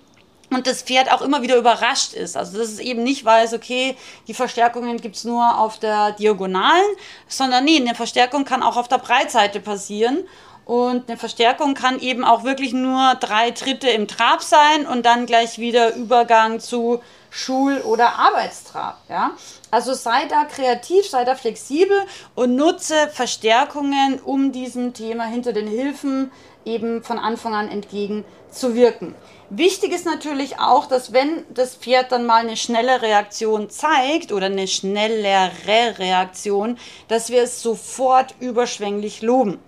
und 0.50 0.66
das 0.66 0.82
Pferd 0.82 1.10
auch 1.10 1.22
immer 1.22 1.42
wieder 1.42 1.56
überrascht 1.56 2.12
ist. 2.12 2.36
Also 2.36 2.58
dass 2.58 2.68
es 2.68 2.78
eben 2.78 3.02
nicht 3.02 3.24
weiß, 3.24 3.54
okay, 3.54 3.96
die 4.28 4.34
Verstärkungen 4.34 5.00
gibt 5.00 5.16
es 5.16 5.24
nur 5.24 5.58
auf 5.58 5.78
der 5.78 6.12
Diagonalen, 6.12 6.84
sondern 7.26 7.64
nee, 7.64 7.76
eine 7.76 7.94
Verstärkung 7.94 8.44
kann 8.44 8.62
auch 8.62 8.76
auf 8.76 8.88
der 8.88 8.98
Breitseite 8.98 9.60
passieren. 9.60 10.24
Und 10.66 11.10
eine 11.10 11.18
Verstärkung 11.18 11.74
kann 11.74 12.00
eben 12.00 12.24
auch 12.24 12.42
wirklich 12.42 12.72
nur 12.72 13.16
drei 13.16 13.50
Tritte 13.50 13.90
im 13.90 14.08
Trab 14.08 14.42
sein 14.42 14.86
und 14.86 15.04
dann 15.04 15.26
gleich 15.26 15.58
wieder 15.58 15.94
Übergang 15.94 16.58
zu 16.58 17.02
Schul- 17.30 17.82
oder 17.82 18.18
Arbeitstrab. 18.18 18.98
Ja? 19.10 19.32
Also 19.70 19.92
sei 19.92 20.24
da 20.26 20.44
kreativ, 20.44 21.06
sei 21.06 21.24
da 21.24 21.34
flexibel 21.34 22.06
und 22.34 22.56
nutze 22.56 23.08
Verstärkungen, 23.08 24.20
um 24.20 24.52
diesem 24.52 24.94
Thema 24.94 25.24
hinter 25.24 25.52
den 25.52 25.66
Hilfen 25.66 26.30
eben 26.64 27.02
von 27.02 27.18
Anfang 27.18 27.54
an 27.54 27.68
entgegenzuwirken. 27.68 29.14
Wichtig 29.50 29.92
ist 29.92 30.06
natürlich 30.06 30.58
auch, 30.58 30.86
dass 30.86 31.12
wenn 31.12 31.44
das 31.52 31.76
Pferd 31.76 32.12
dann 32.12 32.26
mal 32.26 32.42
eine 32.42 32.56
schnelle 32.56 33.02
Reaktion 33.02 33.70
zeigt 33.70 34.32
oder 34.32 34.46
eine 34.46 34.66
schnellere 34.66 35.98
Reaktion, 35.98 36.78
dass 37.08 37.30
wir 37.30 37.42
es 37.42 37.62
sofort 37.62 38.34
überschwänglich 38.40 39.22
loben. 39.22 39.58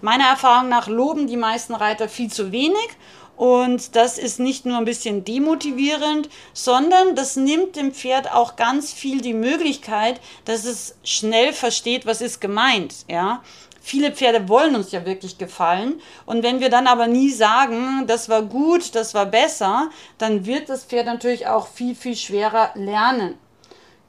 Meiner 0.00 0.28
Erfahrung 0.28 0.68
nach 0.68 0.86
loben 0.86 1.26
die 1.26 1.36
meisten 1.36 1.74
Reiter 1.74 2.08
viel 2.08 2.30
zu 2.30 2.52
wenig 2.52 2.88
und 3.36 3.96
das 3.96 4.18
ist 4.18 4.38
nicht 4.38 4.64
nur 4.64 4.78
ein 4.78 4.84
bisschen 4.84 5.24
demotivierend, 5.24 6.28
sondern 6.52 7.16
das 7.16 7.36
nimmt 7.36 7.74
dem 7.76 7.92
Pferd 7.92 8.32
auch 8.32 8.56
ganz 8.56 8.92
viel 8.92 9.20
die 9.20 9.34
Möglichkeit, 9.34 10.20
dass 10.44 10.64
es 10.64 10.96
schnell 11.02 11.52
versteht, 11.52 12.06
was 12.06 12.20
ist 12.20 12.40
gemeint. 12.40 12.94
Ja? 13.08 13.42
Viele 13.84 14.12
Pferde 14.12 14.48
wollen 14.48 14.74
uns 14.74 14.92
ja 14.92 15.04
wirklich 15.04 15.36
gefallen. 15.36 16.00
Und 16.24 16.42
wenn 16.42 16.60
wir 16.60 16.70
dann 16.70 16.86
aber 16.86 17.06
nie 17.06 17.30
sagen, 17.30 18.06
das 18.06 18.30
war 18.30 18.42
gut, 18.42 18.94
das 18.94 19.12
war 19.12 19.26
besser, 19.26 19.90
dann 20.16 20.46
wird 20.46 20.70
das 20.70 20.84
Pferd 20.84 21.06
natürlich 21.06 21.46
auch 21.46 21.68
viel, 21.68 21.94
viel 21.94 22.16
schwerer 22.16 22.70
lernen. 22.74 23.38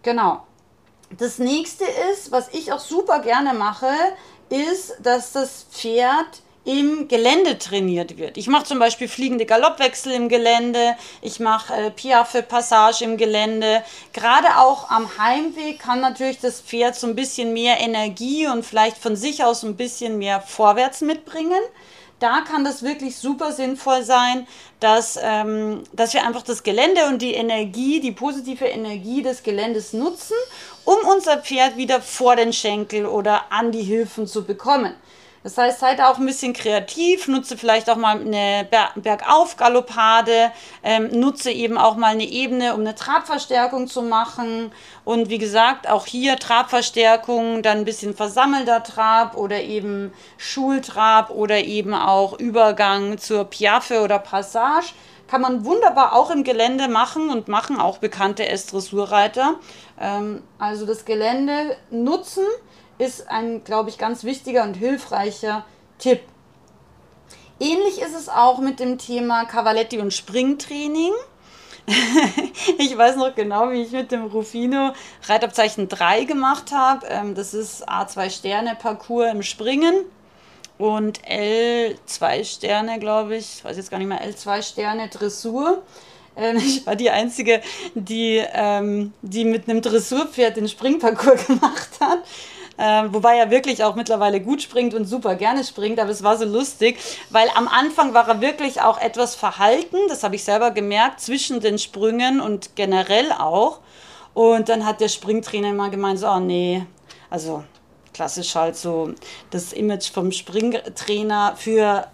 Genau. 0.01 0.43
Das 1.17 1.39
nächste 1.39 1.83
ist, 2.11 2.31
was 2.31 2.53
ich 2.53 2.71
auch 2.71 2.79
super 2.79 3.19
gerne 3.19 3.53
mache, 3.53 3.91
ist, 4.49 4.95
dass 5.03 5.33
das 5.33 5.65
Pferd 5.69 6.41
im 6.65 7.07
Gelände 7.07 7.57
trainiert 7.59 8.17
wird. 8.17 8.37
Ich 8.37 8.47
mache 8.47 8.65
zum 8.65 8.79
Beispiel 8.79 9.07
fliegende 9.07 9.45
Galoppwechsel 9.45 10.11
im 10.11 10.29
Gelände, 10.29 10.95
ich 11.21 11.39
mache 11.39 11.73
äh, 11.73 11.91
Piaffe 11.91 12.41
Passage 12.41 13.03
im 13.03 13.17
Gelände. 13.17 13.83
Gerade 14.13 14.57
auch 14.57 14.89
am 14.89 15.07
Heimweg 15.17 15.79
kann 15.79 16.01
natürlich 16.01 16.39
das 16.39 16.61
Pferd 16.61 16.95
so 16.95 17.07
ein 17.07 17.15
bisschen 17.15 17.53
mehr 17.53 17.79
Energie 17.79 18.47
und 18.47 18.65
vielleicht 18.65 18.97
von 18.97 19.15
sich 19.15 19.43
aus 19.43 19.63
ein 19.63 19.77
bisschen 19.77 20.17
mehr 20.17 20.41
vorwärts 20.41 21.01
mitbringen. 21.01 21.61
Da 22.19 22.41
kann 22.41 22.63
das 22.63 22.81
wirklich 22.81 23.17
super 23.17 23.51
sinnvoll 23.51 24.03
sein, 24.03 24.47
dass, 24.79 25.19
ähm, 25.21 25.83
dass 25.91 26.13
wir 26.13 26.25
einfach 26.25 26.43
das 26.43 26.63
Gelände 26.63 27.05
und 27.07 27.21
die 27.21 27.33
Energie, 27.33 27.99
die 27.99 28.13
positive 28.13 28.65
Energie 28.65 29.21
des 29.21 29.43
Geländes 29.43 29.93
nutzen, 29.93 30.37
um 30.85 30.95
unser 31.13 31.39
Pferd 31.39 31.77
wieder 31.77 32.01
vor 32.01 32.35
den 32.35 32.53
Schenkel 32.53 33.05
oder 33.05 33.51
an 33.51 33.71
die 33.71 33.83
Hilfen 33.83 34.27
zu 34.27 34.45
bekommen. 34.45 34.95
Das 35.45 35.59
heißt, 35.59 35.79
seid 35.79 36.01
auch 36.01 36.17
ein 36.17 36.25
bisschen 36.25 36.53
kreativ, 36.53 37.27
nutze 37.27 37.55
vielleicht 37.55 37.87
auch 37.91 37.97
mal 37.97 38.19
eine 38.19 38.67
Bergauf-Galoppade, 38.95 40.51
ähm, 40.81 41.11
nutze 41.11 41.51
eben 41.51 41.77
auch 41.77 41.97
mal 41.97 42.13
eine 42.13 42.23
Ebene, 42.23 42.73
um 42.73 42.79
eine 42.79 42.95
Trabverstärkung 42.95 43.85
zu 43.85 44.01
machen. 44.01 44.71
Und 45.03 45.29
wie 45.29 45.37
gesagt, 45.37 45.87
auch 45.87 46.07
hier 46.07 46.37
Trabverstärkung, 46.37 47.61
dann 47.61 47.77
ein 47.77 47.85
bisschen 47.85 48.15
versammelter 48.15 48.81
Trab 48.81 49.37
oder 49.37 49.61
eben 49.61 50.11
Schultrab 50.37 51.29
oder 51.29 51.63
eben 51.63 51.93
auch 51.93 52.39
Übergang 52.39 53.19
zur 53.19 53.43
Piaffe 53.43 54.01
oder 54.01 54.17
Passage. 54.17 54.93
Kann 55.27 55.41
man 55.41 55.63
wunderbar 55.63 56.13
auch 56.13 56.31
im 56.31 56.43
Gelände 56.43 56.87
machen 56.87 57.29
und 57.29 57.49
machen 57.49 57.79
auch 57.79 57.99
bekannte 57.99 58.47
S-Dressurreiter. 58.47 59.59
Ähm, 60.01 60.41
also 60.57 60.87
das 60.87 61.05
Gelände 61.05 61.77
nutzen 61.91 62.45
ist 62.97 63.29
ein, 63.29 63.63
glaube 63.63 63.89
ich, 63.89 63.97
ganz 63.97 64.23
wichtiger 64.23 64.63
und 64.63 64.75
hilfreicher 64.75 65.65
Tipp. 65.97 66.21
Ähnlich 67.59 68.01
ist 68.01 68.15
es 68.15 68.27
auch 68.27 68.59
mit 68.59 68.79
dem 68.79 68.97
Thema 68.97 69.45
Cavaletti 69.45 69.99
und 69.99 70.13
Springtraining. 70.13 71.13
ich 72.77 72.97
weiß 72.97 73.15
noch 73.15 73.35
genau, 73.35 73.69
wie 73.71 73.83
ich 73.83 73.91
mit 73.91 74.11
dem 74.11 74.25
Rufino 74.25 74.93
Reitabzeichen 75.27 75.87
3 75.87 76.23
gemacht 76.25 76.71
habe. 76.71 77.05
Ähm, 77.07 77.35
das 77.35 77.53
ist 77.53 77.87
A2 77.87 78.29
Sterne 78.29 78.75
Parcours 78.75 79.31
im 79.31 79.43
Springen 79.43 80.05
und 80.77 81.21
L2 81.21 82.43
Sterne, 82.43 82.99
glaube 82.99 83.37
ich. 83.37 83.57
Ich 83.57 83.65
weiß 83.65 83.77
jetzt 83.77 83.91
gar 83.91 83.99
nicht 83.99 84.07
mehr, 84.07 84.21
L2 84.21 84.63
Sterne 84.63 85.09
Dressur. 85.09 85.83
Ähm, 86.35 86.57
ich 86.57 86.85
war 86.85 86.95
die 86.95 87.09
Einzige, 87.09 87.61
die, 87.93 88.43
ähm, 88.53 89.13
die 89.21 89.45
mit 89.45 89.69
einem 89.69 89.81
Dressurpferd 89.81 90.57
den 90.57 90.67
Springparcours 90.67 91.45
gemacht 91.47 91.91
hat. 91.99 92.19
Äh, 92.77 93.03
wobei 93.09 93.37
er 93.37 93.51
wirklich 93.51 93.83
auch 93.83 93.95
mittlerweile 93.95 94.41
gut 94.41 94.61
springt 94.61 94.93
und 94.93 95.05
super 95.05 95.35
gerne 95.35 95.63
springt, 95.63 95.99
aber 95.99 96.09
es 96.09 96.23
war 96.23 96.37
so 96.37 96.43
lustig, 96.45 96.97
weil 97.29 97.47
am 97.55 97.69
Anfang 97.69 98.13
war 98.13 98.27
er 98.27 98.41
wirklich 98.41 98.81
auch 98.81 98.99
etwas 98.99 99.33
verhalten, 99.33 99.97
das 100.09 100.23
habe 100.23 100.35
ich 100.35 100.43
selber 100.43 100.71
gemerkt, 100.71 101.21
zwischen 101.21 101.61
den 101.61 101.79
Sprüngen 101.79 102.41
und 102.41 102.75
generell 102.75 103.31
auch. 103.31 103.79
Und 104.33 104.67
dann 104.67 104.85
hat 104.85 104.99
der 104.99 105.07
Springtrainer 105.07 105.69
immer 105.69 105.89
gemeint, 105.89 106.19
so, 106.19 106.27
oh 106.27 106.39
nee, 106.39 106.85
also 107.29 107.63
klassisch 108.13 108.55
halt 108.55 108.75
so 108.75 109.13
das 109.51 109.71
Image 109.71 110.11
vom 110.11 110.31
Springtrainer 110.31 111.53
für 111.55 112.07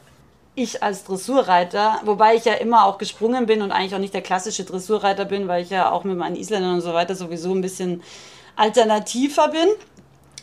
ich 0.53 0.83
als 0.83 1.05
Dressurreiter, 1.05 2.01
wobei 2.03 2.35
ich 2.35 2.45
ja 2.45 2.53
immer 2.53 2.85
auch 2.85 2.97
gesprungen 2.97 3.45
bin 3.45 3.61
und 3.61 3.71
eigentlich 3.71 3.95
auch 3.95 3.99
nicht 3.99 4.13
der 4.13 4.21
klassische 4.21 4.63
Dressurreiter 4.63 5.25
bin, 5.25 5.47
weil 5.47 5.63
ich 5.63 5.69
ja 5.69 5.91
auch 5.91 6.03
mit 6.03 6.17
meinen 6.17 6.35
Isländern 6.35 6.75
und 6.75 6.81
so 6.81 6.93
weiter 6.93 7.15
sowieso 7.15 7.53
ein 7.53 7.61
bisschen 7.61 8.03
alternativer 8.55 9.47
bin. 9.47 9.69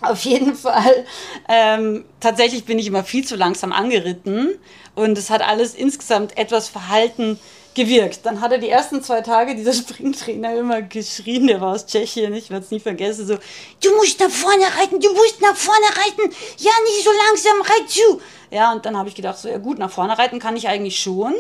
Auf 0.01 0.25
jeden 0.25 0.55
Fall. 0.55 1.05
Ähm, 1.49 2.05
tatsächlich 2.21 2.65
bin 2.65 2.79
ich 2.79 2.87
immer 2.87 3.05
viel 3.05 3.27
zu 3.27 3.37
langsam 3.37 3.73
angeritten 3.73 4.59
und 4.95 5.19
es 5.19 5.31
hat 5.31 5.43
alles 5.43 5.75
insgesamt 5.75 6.37
etwas 6.39 6.69
verhalten 6.69 7.39
gewirkt. 7.75 8.21
Dann 8.25 8.41
hat 8.41 8.53
er 8.53 8.59
die 8.59 8.69
ersten 8.69 9.03
zwei 9.03 9.23
Tage 9.23 9.55
dieser 9.55 9.73
Springtrainer 9.75 10.57
immer 10.57 10.83
geschrien, 10.83 11.47
der 11.47 11.61
war 11.61 11.75
aus 11.75 11.87
Tschechien, 11.87 12.35
ich 12.35 12.51
werde 12.51 12.65
es 12.65 12.71
nie 12.71 12.81
vergessen, 12.81 13.27
so, 13.27 13.39
du 13.83 13.97
musst 13.97 14.21
nach 14.21 14.31
vorne 14.31 14.65
reiten, 14.79 15.01
du 15.01 15.13
musst 15.13 15.41
nach 15.41 15.57
vorne 15.57 15.87
reiten, 15.87 16.35
ja, 16.59 16.73
nicht 16.85 17.05
so 17.05 17.11
langsam, 17.27 17.61
reit 17.63 17.91
zu. 17.91 18.21
Ja, 18.51 18.73
und 18.73 18.87
dann 18.87 18.97
habe 18.97 19.09
ich 19.09 19.15
gedacht, 19.15 19.39
so, 19.39 19.49
ja 19.49 19.59
gut, 19.59 19.79
nach 19.79 19.91
vorne 19.91 20.17
reiten 20.19 20.39
kann 20.39 20.57
ich 20.57 20.69
eigentlich 20.69 21.01
schon. 21.01 21.35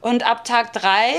Und 0.00 0.24
ab 0.24 0.44
Tag 0.44 0.72
drei 0.72 1.14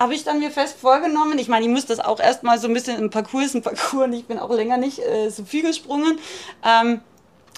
habe 0.00 0.14
ich 0.14 0.24
dann 0.24 0.38
mir 0.38 0.50
fest 0.50 0.78
vorgenommen. 0.80 1.38
Ich 1.38 1.48
meine, 1.48 1.66
ich 1.66 1.70
muss 1.70 1.84
das 1.84 2.00
auch 2.00 2.18
erstmal 2.18 2.58
so 2.58 2.66
ein 2.66 2.74
bisschen 2.74 2.98
im 2.98 3.10
Parcours, 3.10 3.54
im 3.54 3.60
Parcours 3.60 4.04
und 4.06 4.14
ich 4.14 4.24
bin 4.24 4.38
auch 4.38 4.50
länger 4.50 4.78
nicht 4.78 4.98
äh, 4.98 5.28
so 5.28 5.44
viel 5.44 5.62
gesprungen. 5.62 6.18
Ähm, 6.64 7.02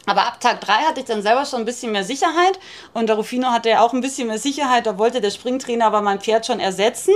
aber 0.06 0.26
ab 0.26 0.40
Tag 0.40 0.61
3 0.61 0.72
hatte 0.72 0.99
ich 0.99 1.06
dann 1.06 1.22
selber 1.22 1.46
schon 1.46 1.61
ein 1.61 1.64
bisschen 1.64 1.92
mehr 1.92 2.02
Sicherheit 2.02 2.58
und 2.92 3.06
der 3.06 3.14
Rufino 3.14 3.52
hatte 3.52 3.68
ja 3.68 3.82
auch 3.82 3.92
ein 3.92 4.00
bisschen 4.00 4.26
mehr 4.26 4.40
Sicherheit. 4.40 4.87
Da 4.87 4.99
wollte 4.99 5.20
der 5.20 5.30
Springtrainer 5.30 5.87
aber 5.87 6.02
mein 6.02 6.20
Pferd 6.20 6.44
schon 6.44 6.58
ersetzen. 6.58 7.14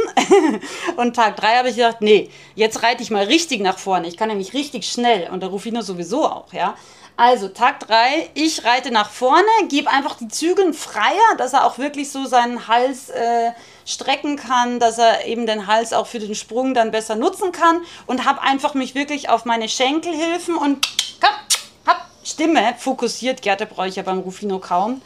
und 0.96 1.16
Tag 1.16 1.34
3 1.34 1.56
habe 1.56 1.70
ich 1.70 1.74
gedacht, 1.74 2.00
nee, 2.00 2.30
jetzt 2.54 2.84
reite 2.84 3.02
ich 3.02 3.10
mal 3.10 3.24
richtig 3.24 3.60
nach 3.60 3.78
vorne. 3.78 4.06
Ich 4.06 4.16
kann 4.16 4.28
nämlich 4.28 4.54
richtig 4.54 4.86
schnell 4.86 5.28
und 5.30 5.40
der 5.40 5.48
Rufino 5.48 5.82
sowieso 5.82 6.24
auch, 6.24 6.52
ja. 6.52 6.76
Also 7.16 7.48
Tag 7.48 7.80
3, 7.80 8.30
ich 8.34 8.64
reite 8.64 8.92
nach 8.92 9.10
vorne, 9.10 9.48
gebe 9.68 9.90
einfach 9.90 10.16
die 10.18 10.28
Zügel 10.28 10.72
freier, 10.72 11.34
dass 11.38 11.54
er 11.54 11.64
auch 11.64 11.78
wirklich 11.78 12.12
so 12.12 12.26
seinen 12.26 12.68
Hals 12.68 13.08
äh, 13.08 13.52
strecken 13.86 14.36
kann, 14.36 14.80
dass 14.80 14.98
er 14.98 15.24
eben 15.26 15.46
den 15.46 15.66
Hals 15.66 15.92
auch 15.92 16.06
für 16.06 16.18
den 16.18 16.34
Sprung 16.34 16.74
dann 16.74 16.90
besser 16.90 17.14
nutzen 17.14 17.52
kann 17.52 17.80
und 18.06 18.26
habe 18.26 18.42
einfach 18.42 18.74
mich 18.74 18.94
wirklich 18.94 19.30
auf 19.30 19.44
meine 19.44 19.68
Schenkelhilfen 19.68 20.56
und 20.56 20.86
hab 21.22 22.10
Stimme 22.24 22.74
fokussiert. 22.78 23.40
Gerte 23.40 23.66
brauche 23.66 23.88
ich 23.88 23.96
ja 23.96 24.02
beim 24.02 24.18
Rufino 24.18 24.58
kaum. 24.58 25.00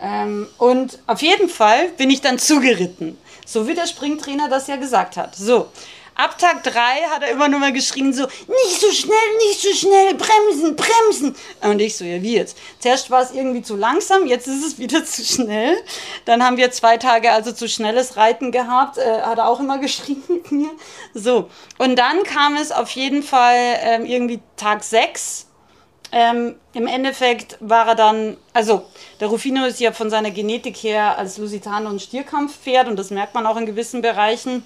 Ähm, 0.00 0.48
und 0.56 0.98
auf 1.06 1.20
jeden 1.20 1.48
Fall 1.48 1.88
bin 1.98 2.08
ich 2.08 2.20
dann 2.20 2.38
zugeritten, 2.38 3.18
so 3.44 3.66
wie 3.66 3.74
der 3.74 3.86
Springtrainer 3.86 4.48
das 4.48 4.68
ja 4.68 4.76
gesagt 4.76 5.16
hat. 5.16 5.34
So, 5.34 5.66
Ab 6.14 6.38
Tag 6.38 6.62
3 6.64 6.72
hat 7.10 7.22
er 7.22 7.30
immer 7.30 7.48
nur 7.48 7.60
mal 7.60 7.72
geschrien, 7.72 8.12
so, 8.12 8.24
nicht 8.24 8.80
so 8.80 8.90
schnell, 8.92 9.16
nicht 9.48 9.60
so 9.60 9.72
schnell, 9.72 10.14
bremsen, 10.14 10.76
bremsen. 10.76 11.36
Und 11.62 11.80
ich 11.80 11.96
so, 11.96 12.04
ja, 12.04 12.20
wie 12.20 12.36
jetzt? 12.36 12.58
Zuerst 12.78 13.10
war 13.10 13.22
es 13.22 13.32
irgendwie 13.32 13.62
zu 13.62 13.76
langsam, 13.76 14.26
jetzt 14.26 14.46
ist 14.46 14.64
es 14.64 14.78
wieder 14.78 15.04
zu 15.04 15.24
schnell. 15.24 15.76
Dann 16.24 16.44
haben 16.44 16.56
wir 16.56 16.70
zwei 16.72 16.96
Tage 16.96 17.32
also 17.32 17.52
zu 17.52 17.68
schnelles 17.68 18.16
Reiten 18.16 18.52
gehabt, 18.52 18.98
äh, 18.98 19.22
hat 19.22 19.38
er 19.38 19.48
auch 19.48 19.60
immer 19.60 19.78
geschrien 19.78 20.22
mit 20.28 20.52
mir. 20.52 20.70
So, 21.14 21.48
und 21.78 21.96
dann 21.96 22.22
kam 22.24 22.56
es 22.56 22.72
auf 22.72 22.90
jeden 22.90 23.22
Fall 23.22 23.78
ähm, 23.82 24.04
irgendwie 24.04 24.40
Tag 24.56 24.82
6. 24.82 25.46
Ähm, 26.12 26.56
Im 26.72 26.86
Endeffekt 26.88 27.56
war 27.60 27.86
er 27.86 27.94
dann, 27.94 28.36
also 28.52 28.84
der 29.20 29.28
Rufino 29.28 29.64
ist 29.64 29.78
ja 29.78 29.92
von 29.92 30.10
seiner 30.10 30.32
Genetik 30.32 30.76
her 30.78 31.16
als 31.16 31.38
Lusitano- 31.38 31.88
und 31.88 32.02
Stierkampfpferd 32.02 32.88
und 32.88 32.96
das 32.98 33.10
merkt 33.10 33.34
man 33.34 33.46
auch 33.46 33.56
in 33.56 33.66
gewissen 33.66 34.02
Bereichen. 34.02 34.64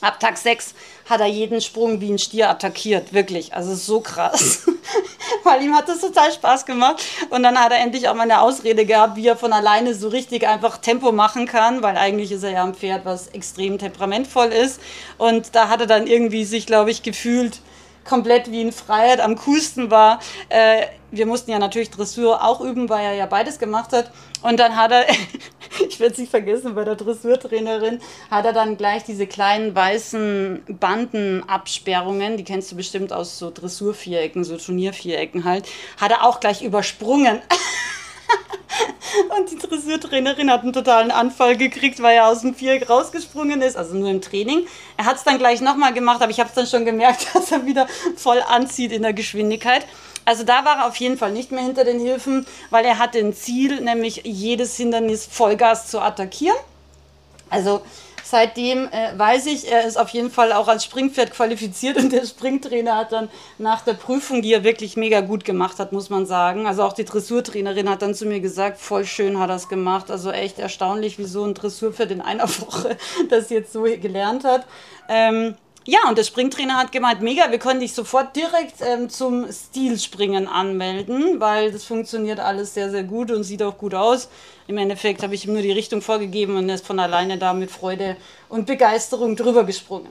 Ab 0.00 0.18
Tag 0.18 0.38
6 0.38 0.74
hat 1.08 1.20
er 1.20 1.26
jeden 1.26 1.60
Sprung 1.60 2.00
wie 2.00 2.10
ein 2.10 2.18
Stier 2.18 2.48
attackiert, 2.48 3.12
wirklich. 3.12 3.54
Also 3.54 3.74
so 3.74 4.00
krass. 4.00 4.66
Weil 5.44 5.62
ihm 5.62 5.74
hat 5.74 5.88
das 5.88 6.00
total 6.00 6.32
Spaß 6.32 6.64
gemacht. 6.64 7.02
Und 7.30 7.42
dann 7.42 7.58
hat 7.58 7.72
er 7.72 7.78
endlich 7.78 8.08
auch 8.08 8.14
mal 8.14 8.22
eine 8.22 8.40
Ausrede 8.40 8.86
gehabt, 8.86 9.16
wie 9.16 9.26
er 9.26 9.36
von 9.36 9.52
alleine 9.52 9.94
so 9.94 10.08
richtig 10.08 10.46
einfach 10.46 10.78
Tempo 10.78 11.12
machen 11.12 11.46
kann, 11.46 11.82
weil 11.82 11.96
eigentlich 11.96 12.32
ist 12.32 12.42
er 12.42 12.50
ja 12.52 12.64
ein 12.64 12.74
Pferd, 12.74 13.04
was 13.04 13.28
extrem 13.28 13.78
temperamentvoll 13.78 14.48
ist. 14.48 14.80
Und 15.18 15.54
da 15.54 15.68
hat 15.68 15.80
er 15.80 15.86
dann 15.86 16.06
irgendwie 16.06 16.44
sich, 16.44 16.66
glaube 16.66 16.90
ich, 16.90 17.02
gefühlt 17.02 17.60
komplett 18.04 18.50
wie 18.50 18.62
in 18.62 18.72
Freiheit 18.72 19.20
am 19.20 19.36
coolsten 19.36 19.90
war. 19.90 20.20
Äh, 20.48 20.86
wir 21.10 21.26
mussten 21.26 21.50
ja 21.50 21.58
natürlich 21.58 21.90
Dressur 21.90 22.42
auch 22.44 22.60
üben, 22.60 22.88
weil 22.88 23.04
er 23.04 23.14
ja 23.14 23.26
beides 23.26 23.58
gemacht 23.58 23.92
hat. 23.92 24.10
Und 24.42 24.58
dann 24.58 24.76
hat 24.76 24.92
er, 24.92 25.04
ich 25.88 26.00
werde 26.00 26.12
es 26.12 26.18
nicht 26.18 26.30
vergessen, 26.30 26.74
bei 26.74 26.84
der 26.84 26.96
Dressurtrainerin 26.96 28.00
hat 28.30 28.44
er 28.44 28.52
dann 28.52 28.76
gleich 28.76 29.04
diese 29.04 29.26
kleinen 29.26 29.74
weißen 29.74 30.62
Bandenabsperrungen, 30.68 32.36
die 32.36 32.44
kennst 32.44 32.72
du 32.72 32.76
bestimmt 32.76 33.12
aus 33.12 33.38
so 33.38 33.50
Dressurvierecken, 33.50 34.44
so 34.44 34.56
Turniervierecken 34.56 35.44
halt, 35.44 35.66
hat 36.00 36.10
er 36.10 36.24
auch 36.24 36.40
gleich 36.40 36.62
übersprungen. 36.62 37.40
Und 39.36 39.50
die 39.50 39.58
Dressurtrainerin 39.58 40.50
hat 40.50 40.62
einen 40.62 40.72
totalen 40.72 41.10
Anfall 41.10 41.56
gekriegt, 41.56 42.00
weil 42.00 42.16
er 42.16 42.28
aus 42.28 42.42
dem 42.42 42.54
Viereck 42.54 42.88
rausgesprungen 42.88 43.60
ist, 43.60 43.76
also 43.76 43.96
nur 43.96 44.08
im 44.08 44.20
Training. 44.20 44.66
Er 44.96 45.06
hat 45.06 45.16
es 45.16 45.24
dann 45.24 45.38
gleich 45.38 45.60
nochmal 45.60 45.92
gemacht, 45.92 46.22
aber 46.22 46.30
ich 46.30 46.38
habe 46.38 46.48
es 46.48 46.54
dann 46.54 46.66
schon 46.66 46.84
gemerkt, 46.84 47.26
dass 47.34 47.50
er 47.50 47.66
wieder 47.66 47.88
voll 48.16 48.42
anzieht 48.46 48.92
in 48.92 49.02
der 49.02 49.12
Geschwindigkeit. 49.12 49.86
Also 50.24 50.44
da 50.44 50.64
war 50.64 50.78
er 50.78 50.86
auf 50.86 50.96
jeden 50.96 51.18
Fall 51.18 51.32
nicht 51.32 51.50
mehr 51.50 51.62
hinter 51.62 51.84
den 51.84 51.98
Hilfen, 51.98 52.46
weil 52.70 52.84
er 52.84 52.98
hatte 52.98 53.18
ein 53.18 53.34
Ziel, 53.34 53.80
nämlich 53.80 54.22
jedes 54.24 54.76
Hindernis 54.76 55.26
Vollgas 55.26 55.88
zu 55.88 56.00
attackieren. 56.00 56.56
Also 57.48 57.82
seitdem 58.22 58.88
äh, 58.92 59.18
weiß 59.18 59.46
ich, 59.46 59.70
er 59.70 59.84
ist 59.84 59.98
auf 59.98 60.10
jeden 60.10 60.30
Fall 60.30 60.52
auch 60.52 60.68
als 60.68 60.84
Springpferd 60.84 61.32
qualifiziert 61.32 61.96
und 61.98 62.12
der 62.12 62.24
Springtrainer 62.24 62.96
hat 62.96 63.12
dann 63.12 63.28
nach 63.58 63.82
der 63.82 63.94
Prüfung, 63.94 64.40
die 64.40 64.52
er 64.52 64.64
wirklich 64.64 64.96
mega 64.96 65.20
gut 65.20 65.44
gemacht 65.44 65.78
hat, 65.78 65.92
muss 65.92 66.10
man 66.10 66.26
sagen. 66.26 66.66
Also 66.66 66.82
auch 66.84 66.92
die 66.92 67.04
Dressurtrainerin 67.04 67.90
hat 67.90 68.02
dann 68.02 68.14
zu 68.14 68.26
mir 68.26 68.40
gesagt, 68.40 68.78
voll 68.78 69.04
schön 69.04 69.38
hat 69.38 69.50
er 69.50 69.56
es 69.56 69.68
gemacht. 69.68 70.10
Also 70.10 70.30
echt 70.30 70.58
erstaunlich, 70.58 71.18
wie 71.18 71.24
so 71.24 71.44
ein 71.44 71.54
Dressurpferd 71.54 72.12
in 72.12 72.20
einer 72.20 72.48
Woche 72.60 72.96
das 73.28 73.50
jetzt 73.50 73.72
so 73.72 73.82
gelernt 73.82 74.44
hat. 74.44 74.64
Ähm, 75.08 75.56
ja, 75.86 75.98
und 76.08 76.18
der 76.18 76.24
Springtrainer 76.24 76.76
hat 76.76 76.92
gemeint, 76.92 77.22
mega, 77.22 77.50
wir 77.50 77.58
können 77.58 77.80
dich 77.80 77.94
sofort 77.94 78.36
direkt 78.36 78.82
ähm, 78.82 79.08
zum 79.08 79.50
Stilspringen 79.50 80.46
anmelden, 80.46 81.40
weil 81.40 81.72
das 81.72 81.84
funktioniert 81.84 82.38
alles 82.38 82.74
sehr, 82.74 82.90
sehr 82.90 83.02
gut 83.02 83.30
und 83.30 83.44
sieht 83.44 83.62
auch 83.62 83.78
gut 83.78 83.94
aus. 83.94 84.28
Im 84.66 84.76
Endeffekt 84.76 85.22
habe 85.22 85.34
ich 85.34 85.46
ihm 85.46 85.54
nur 85.54 85.62
die 85.62 85.72
Richtung 85.72 86.02
vorgegeben 86.02 86.56
und 86.56 86.68
er 86.68 86.74
ist 86.74 86.86
von 86.86 87.00
alleine 87.00 87.38
da 87.38 87.54
mit 87.54 87.70
Freude 87.70 88.16
und 88.50 88.66
Begeisterung 88.66 89.36
drüber 89.36 89.64
gesprungen. 89.64 90.08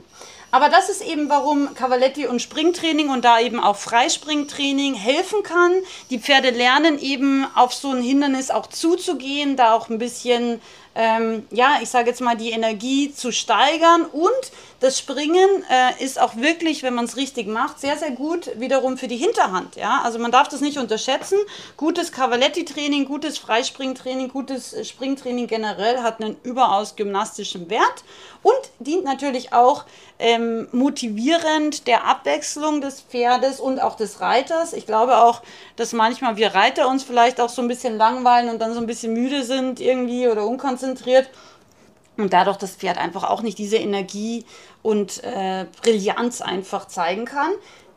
Aber 0.50 0.68
das 0.68 0.88
ist 0.88 1.02
eben, 1.02 1.28
warum 1.28 1.74
Cavaletti 1.74 2.26
und 2.26 2.42
Springtraining 2.42 3.08
und 3.08 3.24
da 3.24 3.38
eben 3.38 3.60
auch 3.60 3.76
Freispringtraining 3.76 4.94
helfen 4.94 5.44
kann. 5.44 5.72
Die 6.10 6.18
Pferde 6.18 6.50
lernen 6.50 6.98
eben 6.98 7.46
auf 7.54 7.72
so 7.72 7.90
ein 7.90 8.02
Hindernis 8.02 8.50
auch 8.50 8.66
zuzugehen, 8.66 9.56
da 9.56 9.74
auch 9.74 9.88
ein 9.88 9.98
bisschen 9.98 10.60
ähm, 11.00 11.46
ja, 11.50 11.78
ich 11.80 11.88
sage 11.88 12.10
jetzt 12.10 12.20
mal, 12.20 12.36
die 12.36 12.50
Energie 12.50 13.10
zu 13.10 13.32
steigern. 13.32 14.04
Und 14.04 14.52
das 14.80 14.98
Springen 14.98 15.64
äh, 15.70 16.04
ist 16.04 16.20
auch 16.20 16.36
wirklich, 16.36 16.82
wenn 16.82 16.94
man 16.94 17.06
es 17.06 17.16
richtig 17.16 17.46
macht, 17.46 17.80
sehr, 17.80 17.96
sehr 17.96 18.10
gut 18.10 18.50
wiederum 18.60 18.98
für 18.98 19.08
die 19.08 19.16
Hinterhand. 19.16 19.76
Ja? 19.76 20.02
Also 20.04 20.18
man 20.18 20.30
darf 20.30 20.48
das 20.48 20.60
nicht 20.60 20.76
unterschätzen. 20.76 21.38
Gutes 21.78 22.12
Cavaletti-Training, 22.12 23.06
gutes 23.06 23.38
Freispringtraining, 23.38 24.28
gutes 24.28 24.74
äh, 24.74 24.84
Springtraining 24.84 25.46
generell 25.46 26.02
hat 26.02 26.20
einen 26.20 26.36
überaus 26.42 26.96
gymnastischen 26.96 27.70
Wert 27.70 28.04
und 28.42 28.58
dient 28.78 29.04
natürlich 29.04 29.54
auch 29.54 29.84
ähm, 30.18 30.68
motivierend 30.72 31.86
der 31.86 32.04
Abwechslung 32.04 32.82
des 32.82 33.00
Pferdes 33.00 33.58
und 33.58 33.80
auch 33.80 33.96
des 33.96 34.20
Reiters. 34.20 34.74
Ich 34.74 34.84
glaube 34.84 35.18
auch, 35.18 35.42
dass 35.76 35.94
manchmal 35.94 36.36
wir 36.36 36.54
Reiter 36.54 36.88
uns 36.88 37.04
vielleicht 37.04 37.40
auch 37.40 37.48
so 37.48 37.62
ein 37.62 37.68
bisschen 37.68 37.96
langweilen 37.96 38.50
und 38.50 38.58
dann 38.60 38.74
so 38.74 38.80
ein 38.80 38.86
bisschen 38.86 39.14
müde 39.14 39.44
sind 39.44 39.80
irgendwie 39.80 40.28
oder 40.28 40.46
unkonzentriert. 40.46 40.89
Und 42.16 42.32
dadurch 42.32 42.58
das 42.58 42.76
Pferd 42.76 42.98
einfach 42.98 43.24
auch 43.24 43.42
nicht 43.42 43.58
diese 43.58 43.76
Energie 43.76 44.44
und 44.82 45.22
äh, 45.24 45.66
Brillanz 45.82 46.42
einfach 46.42 46.86
zeigen 46.86 47.24
kann, 47.24 47.52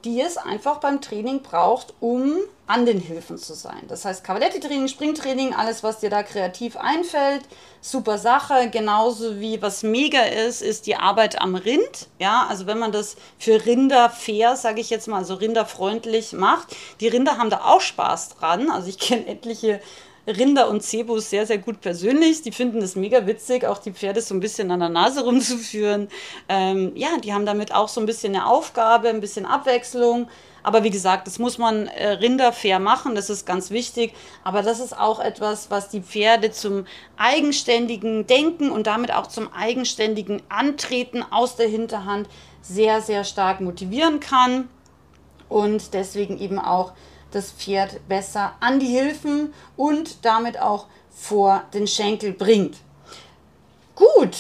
die 0.06 0.22
es 0.22 0.38
einfach 0.38 0.80
beim 0.80 1.02
Training 1.02 1.42
braucht, 1.42 1.94
um 2.00 2.36
an 2.68 2.86
den 2.86 3.00
Hilfen 3.00 3.38
zu 3.38 3.54
sein. 3.54 3.84
Das 3.88 4.06
heißt, 4.06 4.24
Cavaletti-Training, 4.24 4.88
Springtraining, 4.88 5.54
alles, 5.54 5.84
was 5.84 6.00
dir 6.00 6.10
da 6.10 6.24
kreativ 6.24 6.76
einfällt, 6.76 7.44
super 7.82 8.18
Sache. 8.18 8.70
Genauso 8.70 9.40
wie 9.40 9.62
was 9.62 9.84
mega 9.84 10.22
ist, 10.22 10.62
ist 10.62 10.88
die 10.88 10.96
Arbeit 10.96 11.42
am 11.42 11.56
Rind. 11.56 12.08
Ja, 12.20 12.46
also 12.50 12.66
wenn 12.66 12.80
man 12.80 12.92
das 12.92 13.16
für 13.38 13.66
Rinder 13.66 14.10
fair, 14.10 14.56
sage 14.56 14.82
ich 14.82 14.90
jetzt 14.90 15.08
mal, 15.08 15.18
also 15.18 15.36
rinderfreundlich 15.36 16.34
macht. 16.34 16.76
Die 17.00 17.08
Rinder 17.08 17.38
haben 17.38 17.50
da 17.50 17.66
auch 17.66 17.82
Spaß 17.82 18.30
dran. 18.30 18.70
Also 18.72 18.90
ich 18.90 19.00
kenne 19.00 19.28
etliche 19.28 19.82
Rinder 20.26 20.70
und 20.70 20.82
Cebus 20.82 21.30
sehr, 21.30 21.46
sehr 21.46 21.58
gut 21.58 21.82
persönlich. 21.82 22.42
Die 22.42 22.52
finden 22.52 22.80
das 22.80 22.96
mega 22.96 23.28
witzig, 23.28 23.66
auch 23.66 23.78
die 23.78 23.92
Pferde 23.92 24.22
so 24.22 24.34
ein 24.34 24.40
bisschen 24.40 24.72
an 24.72 24.80
der 24.80 24.90
Nase 24.90 25.24
rumzuführen. 25.26 26.08
Ähm, 26.48 26.94
ja, 26.96 27.18
die 27.22 27.34
haben 27.34 27.46
damit 27.46 27.74
auch 27.74 27.90
so 27.90 28.00
ein 28.00 28.06
bisschen 28.06 28.36
eine 28.36 28.48
Aufgabe, 28.48 29.10
ein 29.10 29.22
bisschen 29.22 29.46
Abwechslung. 29.46 30.28
Aber 30.64 30.86
wie 30.86 30.90
gesagt, 30.90 31.28
das 31.28 31.40
muss 31.40 31.58
man 31.58 31.88
äh, 31.88 32.08
Rinder 32.08 32.54
fair 32.54 32.80
machen, 32.80 33.16
das 33.16 33.30
ist 33.30 33.46
ganz 33.46 33.70
wichtig. 33.70 34.14
Aber 34.46 34.62
das 34.62 34.80
ist 34.80 34.98
auch 34.98 35.20
etwas, 35.20 35.70
was 35.70 35.90
die 35.90 36.02
Pferde 36.02 36.52
zum 36.52 36.86
eigenständigen 37.18 38.26
Denken 38.26 38.72
und 38.72 38.88
damit 38.88 39.14
auch 39.14 39.28
zum 39.28 39.52
eigenständigen 39.54 40.42
Antreten 40.48 41.22
aus 41.30 41.58
der 41.58 41.68
Hinterhand 41.68 42.30
sehr, 42.62 43.02
sehr 43.02 43.26
stark 43.26 43.60
motivieren 43.60 44.22
kann. 44.22 44.70
Und 45.50 45.94
deswegen 45.94 46.40
eben 46.40 46.60
auch 46.60 46.94
das 47.36 47.52
Pferd 47.52 48.08
besser 48.08 48.54
an 48.60 48.80
die 48.80 48.88
Hilfen 48.88 49.54
und 49.76 50.26
damit 50.26 50.60
auch 50.60 50.88
vor 51.10 51.64
den 51.74 51.88
Schenkel 51.88 52.34
bringt. 52.34 52.78
Gut, 53.96 54.38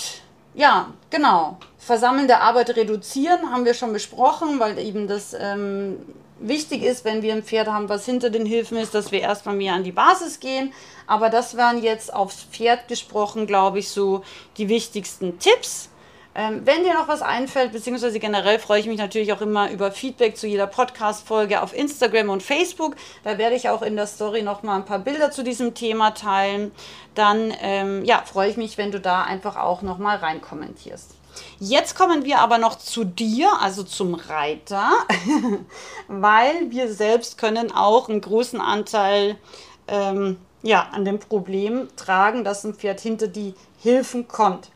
ja, 0.54 0.94
genau. 1.10 1.58
Versammelnde 1.78 2.40
Arbeit 2.40 2.76
reduzieren 2.76 3.52
haben 3.52 3.66
wir 3.66 3.74
schon 3.74 3.94
besprochen, 3.94 4.60
weil 4.60 4.80
eben 4.80 5.08
das 5.08 5.36
ähm, 5.38 5.98
wichtig 6.40 6.84
ist, 6.84 7.06
wenn 7.06 7.22
wir 7.22 7.34
ein 7.34 7.44
Pferd 7.44 7.68
haben, 7.68 7.90
was 7.90 8.06
hinter 8.06 8.30
den 8.30 8.46
Hilfen 8.46 8.78
ist, 8.78 8.94
dass 8.94 9.12
wir 9.12 9.22
erstmal 9.22 9.56
mehr 9.56 9.74
an 9.74 9.84
die 9.84 9.92
Basis 9.92 10.40
gehen. 10.40 10.74
Aber 11.08 11.30
das 11.30 11.58
wären 11.58 11.82
jetzt 11.82 12.14
aufs 12.14 12.44
Pferd 12.44 12.88
gesprochen, 12.88 13.48
glaube 13.48 13.80
ich, 13.80 13.90
so 13.90 14.24
die 14.58 14.70
wichtigsten 14.70 15.40
Tipps. 15.40 15.90
Ähm, 16.36 16.62
wenn 16.66 16.84
dir 16.84 16.94
noch 16.96 17.08
was 17.08 17.22
einfällt, 17.22 17.74
beziehungsweise 17.74 18.20
generell 18.20 18.58
freue 18.58 18.80
ich 18.80 18.88
mich 18.88 18.98
natürlich 18.98 19.32
auch 19.34 19.42
immer 19.42 19.70
über 19.70 19.92
Feedback 19.92 20.36
zu 20.36 20.48
jeder 20.48 20.66
Podcast-Folge 20.66 21.62
auf 21.62 21.76
Instagram 21.76 22.30
und 22.30 22.42
Facebook. 22.42 22.96
Da 23.24 23.38
werde 23.38 23.56
ich 23.56 23.70
auch 23.70 23.84
in 23.84 23.96
der 23.96 24.08
Story 24.08 24.42
noch 24.42 24.64
mal 24.64 24.78
ein 24.78 24.86
paar 24.86 25.00
Bilder 25.00 25.30
zu 25.30 25.44
diesem 25.44 25.76
Thema 25.76 26.12
teilen. 26.12 26.72
Dann 27.14 27.54
ähm, 27.62 28.04
ja, 28.04 28.24
freue 28.26 28.50
ich 28.50 28.58
mich, 28.58 28.78
wenn 28.80 28.92
du 28.92 29.00
da 29.00 29.24
einfach 29.24 29.58
auch 29.58 29.84
noch 29.84 30.00
mal 30.00 30.18
rein 30.18 30.42
kommentierst. 30.42 31.12
Jetzt 31.60 31.96
kommen 31.96 32.26
wir 32.26 32.40
aber 32.40 32.58
noch 32.58 32.78
zu 32.78 33.04
dir, 33.04 33.50
also 33.60 33.84
zum 33.84 34.16
Reiter, 34.16 34.92
weil 36.08 36.70
wir 36.72 36.92
selbst 36.92 37.38
können 37.38 37.72
auch 37.72 38.10
einen 38.10 38.22
großen 38.22 38.62
Anteil 38.62 39.38
ähm, 39.88 40.38
ja, 40.62 40.90
an 40.92 41.06
dem 41.06 41.20
Problem 41.20 41.90
tragen, 41.96 42.44
dass 42.44 42.64
ein 42.64 42.74
Pferd 42.74 43.02
hinter 43.02 43.28
die 43.28 43.54
Hilfen 43.82 44.28
kommt. 44.28 44.70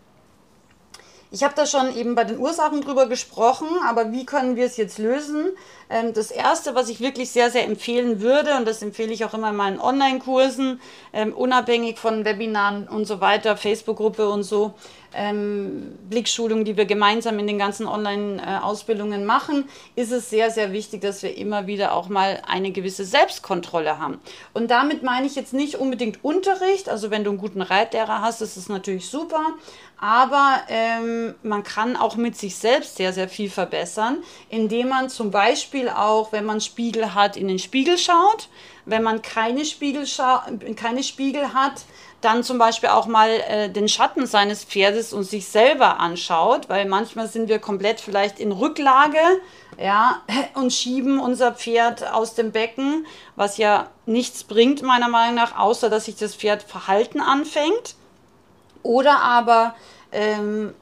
Ich 1.29 1.43
habe 1.43 1.53
da 1.55 1.65
schon 1.65 1.93
eben 1.97 2.15
bei 2.15 2.23
den 2.23 2.39
Ursachen 2.39 2.79
drüber 2.79 3.07
gesprochen, 3.07 3.67
aber 3.85 4.13
wie 4.13 4.25
können 4.25 4.55
wir 4.55 4.65
es 4.65 4.77
jetzt 4.77 4.97
lösen? 4.97 5.47
Ähm, 5.89 6.13
das 6.13 6.31
erste, 6.31 6.73
was 6.73 6.87
ich 6.87 7.01
wirklich 7.01 7.31
sehr, 7.31 7.51
sehr 7.51 7.65
empfehlen 7.65 8.21
würde, 8.21 8.55
und 8.55 8.65
das 8.65 8.81
empfehle 8.81 9.11
ich 9.11 9.25
auch 9.25 9.33
immer 9.33 9.49
in 9.49 9.57
meinen 9.57 9.79
Online-Kursen, 9.79 10.79
ähm, 11.11 11.33
unabhängig 11.33 11.99
von 11.99 12.23
Webinaren 12.23 12.87
und 12.87 13.05
so 13.05 13.19
weiter, 13.19 13.57
Facebook-Gruppe 13.57 14.29
und 14.29 14.43
so, 14.43 14.73
ähm, 15.17 15.97
Blickschulungen, 16.09 16.63
die 16.63 16.77
wir 16.77 16.85
gemeinsam 16.85 17.39
in 17.39 17.47
den 17.47 17.57
ganzen 17.57 17.87
Online-Ausbildungen 17.87 19.25
machen, 19.25 19.67
ist 19.95 20.11
es 20.11 20.29
sehr, 20.29 20.51
sehr 20.51 20.71
wichtig, 20.71 21.01
dass 21.01 21.23
wir 21.23 21.35
immer 21.35 21.67
wieder 21.67 21.93
auch 21.93 22.07
mal 22.07 22.41
eine 22.47 22.71
gewisse 22.71 23.03
Selbstkontrolle 23.03 23.99
haben. 23.99 24.19
Und 24.53 24.71
damit 24.71 25.03
meine 25.03 25.25
ich 25.25 25.35
jetzt 25.35 25.53
nicht 25.53 25.75
unbedingt 25.75 26.23
Unterricht, 26.23 26.87
also 26.87 27.11
wenn 27.11 27.23
du 27.23 27.31
einen 27.31 27.39
guten 27.39 27.61
Reitlehrer 27.61 28.21
hast, 28.21 28.41
ist 28.41 28.55
es 28.55 28.69
natürlich 28.69 29.09
super, 29.09 29.41
aber 29.99 30.61
ähm, 30.69 31.33
man 31.41 31.63
kann 31.63 31.95
auch 31.95 32.15
mit 32.17 32.37
sich 32.37 32.55
selbst 32.55 32.97
sehr, 32.97 33.13
sehr 33.13 33.27
viel 33.27 33.49
verbessern, 33.49 34.23
indem 34.49 34.89
man 34.89 35.09
zum 35.09 35.31
Beispiel 35.31 35.89
auch, 35.89 36.31
wenn 36.31 36.45
man 36.45 36.61
Spiegel 36.61 37.15
hat, 37.15 37.35
in 37.35 37.47
den 37.47 37.57
Spiegel 37.57 37.97
schaut. 37.97 38.49
Wenn 38.85 39.03
man 39.03 39.21
keine 39.21 39.65
Spiegel, 39.65 40.05
keine 40.75 41.03
Spiegel 41.03 41.53
hat, 41.53 41.83
dann 42.27 42.43
zum 42.43 42.57
Beispiel 42.57 42.89
auch 42.89 43.05
mal 43.05 43.29
äh, 43.29 43.69
den 43.69 43.87
Schatten 43.87 44.25
seines 44.25 44.65
Pferdes 44.65 45.13
und 45.13 45.23
sich 45.23 45.47
selber 45.47 46.01
anschaut, 46.01 46.67
weil 46.67 46.85
manchmal 46.85 47.29
sind 47.29 47.47
wir 47.47 47.57
komplett 47.57 48.01
vielleicht 48.01 48.37
in 48.39 48.51
Rücklage, 48.51 49.17
ja, 49.79 50.21
und 50.53 50.73
schieben 50.73 51.21
unser 51.21 51.53
Pferd 51.53 52.11
aus 52.11 52.35
dem 52.35 52.51
Becken, 52.51 53.07
was 53.37 53.57
ja 53.57 53.87
nichts 54.05 54.43
bringt, 54.43 54.81
meiner 54.81 55.07
Meinung 55.07 55.35
nach, 55.35 55.57
außer 55.57 55.89
dass 55.89 56.05
sich 56.05 56.17
das 56.17 56.35
Pferd 56.35 56.63
Verhalten 56.63 57.21
anfängt. 57.21 57.95
Oder 58.83 59.21
aber, 59.21 59.73
ähm, 60.11 60.73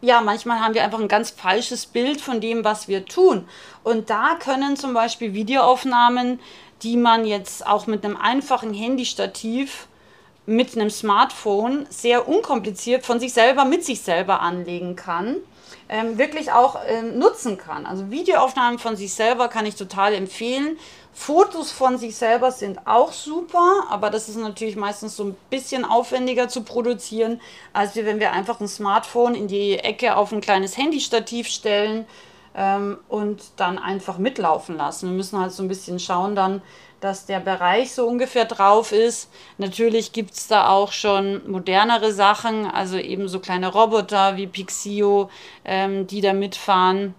ja, 0.00 0.22
manchmal 0.22 0.60
haben 0.60 0.72
wir 0.72 0.84
einfach 0.84 1.00
ein 1.00 1.08
ganz 1.08 1.30
falsches 1.30 1.84
Bild 1.84 2.22
von 2.22 2.40
dem, 2.40 2.64
was 2.64 2.88
wir 2.88 3.04
tun. 3.04 3.46
Und 3.84 4.08
da 4.08 4.36
können 4.36 4.76
zum 4.76 4.94
Beispiel 4.94 5.34
Videoaufnahmen, 5.34 6.40
die 6.82 6.96
man 6.96 7.26
jetzt 7.26 7.66
auch 7.66 7.86
mit 7.86 8.06
einem 8.06 8.16
einfachen 8.16 8.72
Handystativ 8.72 9.87
mit 10.48 10.74
einem 10.74 10.88
Smartphone 10.88 11.86
sehr 11.90 12.26
unkompliziert 12.26 13.04
von 13.04 13.20
sich 13.20 13.34
selber 13.34 13.66
mit 13.66 13.84
sich 13.84 14.00
selber 14.00 14.40
anlegen 14.40 14.96
kann, 14.96 15.36
ähm, 15.90 16.16
wirklich 16.16 16.52
auch 16.52 16.78
ähm, 16.88 17.18
nutzen 17.18 17.58
kann. 17.58 17.84
Also 17.84 18.10
Videoaufnahmen 18.10 18.78
von 18.78 18.96
sich 18.96 19.12
selber 19.12 19.48
kann 19.48 19.66
ich 19.66 19.76
total 19.76 20.14
empfehlen. 20.14 20.78
Fotos 21.12 21.70
von 21.70 21.98
sich 21.98 22.16
selber 22.16 22.50
sind 22.50 22.86
auch 22.86 23.12
super, 23.12 23.84
aber 23.90 24.08
das 24.08 24.30
ist 24.30 24.36
natürlich 24.36 24.76
meistens 24.76 25.16
so 25.16 25.24
ein 25.24 25.36
bisschen 25.50 25.84
aufwendiger 25.84 26.48
zu 26.48 26.62
produzieren, 26.62 27.42
als 27.74 27.94
wenn 27.96 28.18
wir 28.18 28.32
einfach 28.32 28.58
ein 28.58 28.68
Smartphone 28.68 29.34
in 29.34 29.48
die 29.48 29.78
Ecke 29.78 30.16
auf 30.16 30.32
ein 30.32 30.40
kleines 30.40 30.78
Handystativ 30.78 31.48
stellen 31.48 32.06
ähm, 32.56 32.96
und 33.10 33.42
dann 33.56 33.78
einfach 33.78 34.16
mitlaufen 34.16 34.78
lassen. 34.78 35.10
Wir 35.10 35.16
müssen 35.16 35.38
halt 35.38 35.52
so 35.52 35.62
ein 35.62 35.68
bisschen 35.68 35.98
schauen 35.98 36.34
dann, 36.34 36.62
dass 37.00 37.26
der 37.26 37.40
Bereich 37.40 37.92
so 37.92 38.06
ungefähr 38.06 38.44
drauf 38.44 38.92
ist. 38.92 39.30
Natürlich 39.58 40.12
gibt 40.12 40.34
es 40.34 40.46
da 40.48 40.68
auch 40.68 40.92
schon 40.92 41.48
modernere 41.50 42.12
Sachen, 42.12 42.66
also 42.66 42.96
eben 42.96 43.28
so 43.28 43.40
kleine 43.40 43.68
Roboter 43.68 44.36
wie 44.36 44.46
Pixio, 44.46 45.30
ähm, 45.64 46.06
die 46.06 46.20
da 46.20 46.32
mitfahren. 46.32 47.14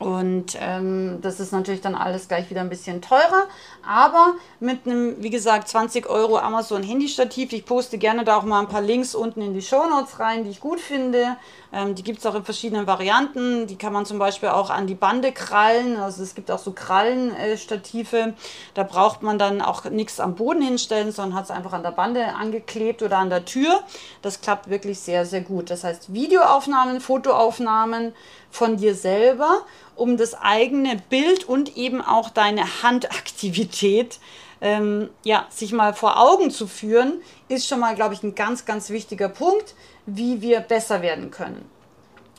Und 0.00 0.56
ähm, 0.58 1.18
das 1.20 1.40
ist 1.40 1.52
natürlich 1.52 1.82
dann 1.82 1.94
alles 1.94 2.26
gleich 2.26 2.48
wieder 2.48 2.62
ein 2.62 2.70
bisschen 2.70 3.02
teurer. 3.02 3.46
Aber 3.86 4.32
mit 4.58 4.86
einem, 4.86 5.22
wie 5.22 5.28
gesagt, 5.28 5.68
20 5.68 6.08
Euro 6.08 6.38
Amazon 6.38 6.82
Handystativ. 6.82 7.52
Ich 7.52 7.66
poste 7.66 7.98
gerne 7.98 8.24
da 8.24 8.38
auch 8.38 8.44
mal 8.44 8.60
ein 8.60 8.68
paar 8.68 8.80
Links 8.80 9.14
unten 9.14 9.42
in 9.42 9.52
die 9.52 9.60
Show 9.60 9.86
Notes 9.90 10.18
rein, 10.18 10.44
die 10.44 10.50
ich 10.50 10.60
gut 10.60 10.80
finde. 10.80 11.36
Ähm, 11.72 11.94
die 11.94 12.02
gibt 12.02 12.18
es 12.18 12.26
auch 12.26 12.34
in 12.34 12.44
verschiedenen 12.44 12.86
Varianten. 12.86 13.66
Die 13.66 13.76
kann 13.76 13.92
man 13.92 14.06
zum 14.06 14.18
Beispiel 14.18 14.48
auch 14.48 14.70
an 14.70 14.86
die 14.86 14.94
Bande 14.94 15.32
krallen. 15.32 15.96
Also 15.96 16.22
es 16.22 16.34
gibt 16.34 16.50
auch 16.50 16.58
so 16.58 16.72
Krallenstative. 16.72 18.16
Äh, 18.16 18.32
da 18.74 18.82
braucht 18.82 19.22
man 19.22 19.38
dann 19.38 19.60
auch 19.60 19.84
nichts 19.84 20.20
am 20.20 20.34
Boden 20.34 20.62
hinstellen, 20.62 21.12
sondern 21.12 21.38
hat 21.38 21.44
es 21.44 21.50
einfach 21.50 21.72
an 21.72 21.82
der 21.82 21.92
Bande 21.92 22.34
angeklebt 22.34 23.02
oder 23.02 23.18
an 23.18 23.30
der 23.30 23.44
Tür. 23.44 23.80
Das 24.22 24.40
klappt 24.40 24.68
wirklich 24.70 24.98
sehr, 24.98 25.26
sehr 25.26 25.42
gut. 25.42 25.70
Das 25.70 25.84
heißt 25.84 26.12
Videoaufnahmen, 26.12 27.00
Fotoaufnahmen 27.00 28.14
von 28.50 28.76
dir 28.76 28.94
selber 28.94 29.64
um 29.94 30.16
das 30.16 30.34
eigene 30.34 30.96
Bild 31.10 31.44
und 31.44 31.76
eben 31.76 32.00
auch 32.00 32.30
deine 32.30 32.82
Handaktivität 32.82 34.18
ähm, 34.60 35.10
ja, 35.24 35.46
sich 35.50 35.72
mal 35.72 35.94
vor 35.94 36.20
Augen 36.20 36.50
zu 36.50 36.66
führen, 36.66 37.20
ist 37.48 37.66
schon 37.66 37.80
mal, 37.80 37.94
glaube 37.94 38.14
ich, 38.14 38.22
ein 38.22 38.34
ganz, 38.34 38.64
ganz 38.64 38.90
wichtiger 38.90 39.28
Punkt, 39.28 39.74
wie 40.06 40.40
wir 40.42 40.60
besser 40.60 41.02
werden 41.02 41.30
können. 41.30 41.68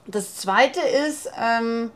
Das 0.08 0.36
zweite 0.36 0.82
ist 0.82 1.30
ähm, 1.39 1.91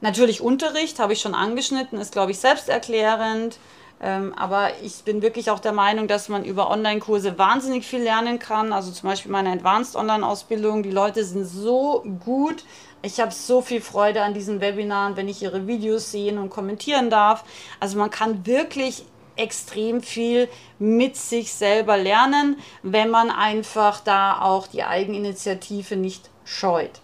natürlich 0.00 0.40
Unterricht, 0.40 0.98
habe 0.98 1.12
ich 1.12 1.20
schon 1.20 1.34
angeschnitten, 1.34 2.00
ist, 2.00 2.12
glaube 2.12 2.32
ich, 2.32 2.38
selbsterklärend. 2.38 3.58
Ähm, 4.00 4.34
aber 4.34 4.70
ich 4.82 5.04
bin 5.04 5.22
wirklich 5.22 5.50
auch 5.50 5.60
der 5.60 5.72
Meinung, 5.72 6.08
dass 6.08 6.28
man 6.28 6.44
über 6.44 6.70
Online-Kurse 6.70 7.38
wahnsinnig 7.38 7.86
viel 7.86 8.02
lernen 8.02 8.38
kann. 8.38 8.72
Also 8.72 8.90
zum 8.90 9.08
Beispiel 9.08 9.30
meine 9.30 9.50
Advanced 9.50 9.94
Online-Ausbildung. 9.94 10.82
Die 10.82 10.90
Leute 10.90 11.24
sind 11.24 11.44
so 11.44 12.04
gut 12.24 12.64
ich 13.04 13.20
habe 13.20 13.32
so 13.32 13.60
viel 13.60 13.82
Freude 13.82 14.22
an 14.22 14.32
diesen 14.32 14.62
Webinaren, 14.62 15.16
wenn 15.16 15.28
ich 15.28 15.42
ihre 15.42 15.66
Videos 15.66 16.10
sehen 16.10 16.38
und 16.38 16.48
kommentieren 16.48 17.10
darf. 17.10 17.44
Also 17.78 17.98
man 17.98 18.10
kann 18.10 18.46
wirklich 18.46 19.04
extrem 19.36 20.02
viel 20.02 20.48
mit 20.78 21.16
sich 21.16 21.52
selber 21.52 21.96
lernen, 21.96 22.58
wenn 22.82 23.10
man 23.10 23.30
einfach 23.30 24.00
da 24.00 24.40
auch 24.40 24.66
die 24.66 24.84
Eigeninitiative 24.84 25.96
nicht 25.96 26.30
scheut. 26.44 27.00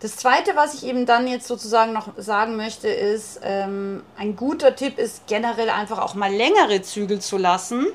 Das 0.00 0.16
Zweite, 0.16 0.54
was 0.54 0.74
ich 0.74 0.86
eben 0.86 1.06
dann 1.06 1.26
jetzt 1.26 1.46
sozusagen 1.46 1.92
noch 1.92 2.08
sagen 2.18 2.56
möchte, 2.56 2.88
ist, 2.88 3.40
ähm, 3.42 4.02
ein 4.18 4.36
guter 4.36 4.76
Tipp 4.76 4.98
ist 4.98 5.26
generell 5.26 5.70
einfach 5.70 5.98
auch 5.98 6.14
mal 6.14 6.30
längere 6.30 6.82
Zügel 6.82 7.20
zu 7.20 7.38
lassen 7.38 7.86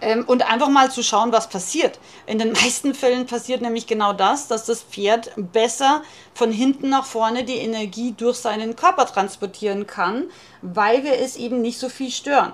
ähm, 0.00 0.24
und 0.26 0.42
einfach 0.48 0.68
mal 0.68 0.90
zu 0.90 1.02
schauen, 1.02 1.32
was 1.32 1.48
passiert. 1.48 1.98
In 2.26 2.38
den 2.38 2.52
meisten 2.52 2.94
Fällen 2.94 3.26
passiert 3.26 3.62
nämlich 3.62 3.86
genau 3.86 4.12
das, 4.12 4.48
dass 4.48 4.66
das 4.66 4.82
Pferd 4.82 5.32
besser 5.36 6.02
von 6.34 6.52
hinten 6.52 6.88
nach 6.88 7.04
vorne 7.04 7.44
die 7.44 7.56
Energie 7.56 8.12
durch 8.16 8.36
seinen 8.36 8.76
Körper 8.76 9.06
transportieren 9.06 9.86
kann, 9.86 10.24
weil 10.62 11.04
wir 11.04 11.18
es 11.18 11.36
eben 11.36 11.62
nicht 11.62 11.78
so 11.78 11.88
viel 11.88 12.10
stören. 12.10 12.52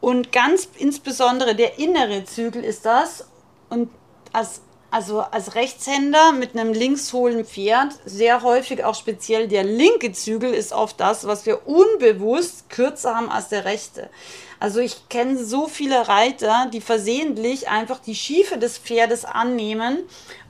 Und 0.00 0.32
ganz 0.32 0.68
insbesondere 0.78 1.54
der 1.54 1.78
innere 1.78 2.24
Zügel 2.24 2.64
ist 2.64 2.86
das. 2.86 3.26
Und 3.68 3.90
als 4.32 4.62
also 4.90 5.20
als 5.20 5.54
Rechtshänder 5.54 6.32
mit 6.32 6.56
einem 6.56 6.72
linkshohlen 6.72 7.44
Pferd, 7.44 7.92
sehr 8.04 8.42
häufig 8.42 8.84
auch 8.84 8.94
speziell 8.94 9.46
der 9.46 9.62
linke 9.62 10.12
Zügel 10.12 10.52
ist 10.52 10.72
oft 10.72 10.98
das, 10.98 11.26
was 11.26 11.46
wir 11.46 11.66
unbewusst 11.68 12.68
kürzer 12.70 13.14
haben 13.14 13.30
als 13.30 13.48
der 13.48 13.64
rechte. 13.64 14.10
Also 14.58 14.80
ich 14.80 15.08
kenne 15.08 15.42
so 15.42 15.68
viele 15.68 16.08
Reiter, 16.08 16.68
die 16.72 16.80
versehentlich 16.80 17.68
einfach 17.68 17.98
die 17.98 18.14
Schiefe 18.14 18.58
des 18.58 18.78
Pferdes 18.78 19.24
annehmen 19.24 19.98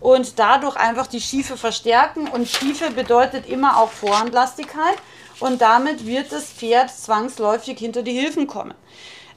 und 0.00 0.38
dadurch 0.38 0.76
einfach 0.76 1.06
die 1.06 1.20
Schiefe 1.20 1.56
verstärken. 1.56 2.26
Und 2.26 2.48
Schiefe 2.48 2.90
bedeutet 2.90 3.48
immer 3.48 3.76
auch 3.76 3.90
Vorhandlastigkeit 3.90 4.96
und 5.38 5.60
damit 5.60 6.06
wird 6.06 6.32
das 6.32 6.46
Pferd 6.46 6.90
zwangsläufig 6.90 7.78
hinter 7.78 8.02
die 8.02 8.18
Hilfen 8.18 8.48
kommen. 8.48 8.74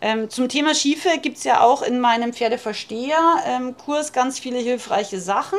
Ähm, 0.05 0.29
zum 0.29 0.49
Thema 0.49 0.75
Schiefe 0.75 1.17
gibt 1.21 1.37
es 1.37 1.45
ja 1.45 1.61
auch 1.61 1.81
in 1.81 2.01
meinem 2.01 2.33
Pferdeversteher-Kurs 2.33 4.07
ähm, 4.07 4.13
ganz 4.13 4.37
viele 4.37 4.59
hilfreiche 4.59 5.21
Sachen. 5.21 5.57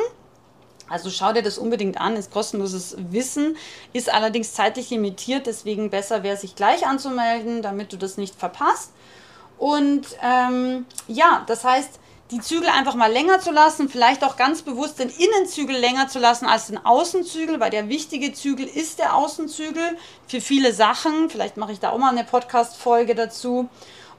Also 0.87 1.09
schau 1.09 1.33
dir 1.33 1.41
das 1.41 1.57
unbedingt 1.57 1.99
an, 1.99 2.15
ist 2.15 2.29
kostenloses 2.29 2.95
Wissen, 3.09 3.57
ist 3.91 4.13
allerdings 4.13 4.53
zeitlich 4.53 4.91
limitiert, 4.91 5.47
deswegen 5.47 5.89
besser 5.89 6.21
wäre 6.21 6.37
sich 6.37 6.55
gleich 6.55 6.85
anzumelden, 6.85 7.63
damit 7.63 7.91
du 7.91 7.97
das 7.97 8.17
nicht 8.17 8.35
verpasst. 8.35 8.91
Und 9.57 10.05
ähm, 10.21 10.85
ja, 11.07 11.43
das 11.47 11.63
heißt, 11.63 11.99
die 12.29 12.39
Zügel 12.39 12.69
einfach 12.69 12.93
mal 12.93 13.11
länger 13.11 13.39
zu 13.39 13.49
lassen, 13.49 13.89
vielleicht 13.89 14.23
auch 14.23 14.37
ganz 14.37 14.61
bewusst 14.61 14.99
den 14.99 15.09
Innenzügel 15.09 15.75
länger 15.75 16.07
zu 16.07 16.19
lassen 16.19 16.45
als 16.45 16.67
den 16.67 16.85
Außenzügel, 16.85 17.59
weil 17.59 17.71
der 17.71 17.89
wichtige 17.89 18.31
Zügel 18.31 18.67
ist 18.67 18.99
der 18.99 19.15
Außenzügel 19.15 19.97
für 20.27 20.39
viele 20.41 20.71
Sachen. 20.71 21.31
Vielleicht 21.31 21.57
mache 21.57 21.71
ich 21.71 21.79
da 21.79 21.89
auch 21.89 21.97
mal 21.97 22.11
eine 22.11 22.25
Podcast-Folge 22.25 23.15
dazu. 23.15 23.69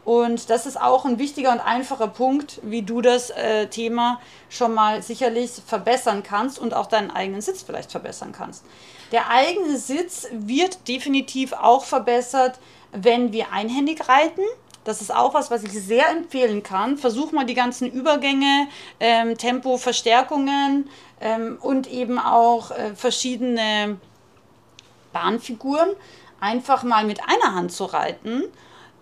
Und 0.07 0.51
das 0.51 0.67
ist 0.67 0.81
auch 0.81 1.05
ein 1.05 1.19
wichtiger 1.19 1.51
und 1.51 1.59
einfacher 1.59 2.07
Punkt, 2.07 2.61
wie 2.63 2.83
du 2.83 3.01
das 3.01 3.31
äh, 3.31 3.67
Thema 3.67 4.21
schon 4.49 4.73
mal 4.73 5.03
sicherlich 5.03 5.51
verbessern 5.67 6.23
kannst 6.23 6.61
und 6.61 6.75
auch 6.75 6.87
deinen 6.87 7.11
eigenen 7.11 7.41
Sitz 7.41 7.65
vielleicht 7.65 7.91
verbessern 7.91 8.31
kannst. 8.31 8.65
Der 9.11 9.31
eigene 9.31 9.77
Sitz 9.77 10.29
wird 10.31 10.87
definitiv 10.87 11.53
auch 11.55 11.85
verbessert, 11.85 12.61
wenn 12.93 13.33
wir 13.33 13.51
einhändig 13.53 14.09
reiten. 14.09 14.43
Das 14.85 15.01
ist 15.01 15.13
auch 15.13 15.35
was, 15.35 15.51
was 15.51 15.65
ich 15.65 15.73
sehr 15.73 16.09
empfehlen 16.11 16.63
kann. 16.63 16.99
Versuch 16.99 17.33
mal 17.33 17.45
die 17.45 17.55
ganzen 17.55 17.91
Übergänge, 17.91 18.69
ähm, 19.01 19.37
Tempo, 19.37 19.77
Verstärkungen 19.77 20.89
ähm, 21.21 21.59
und 21.61 21.91
eben 21.91 22.21
auch 22.21 22.71
äh, 22.71 22.95
verschiedene 22.95 23.99
Bahnfiguren 25.13 25.91
einfach 26.39 26.85
mal 26.85 27.05
mit 27.05 27.19
einer 27.27 27.57
Hand 27.57 27.73
zu 27.73 27.87
reiten 27.87 28.45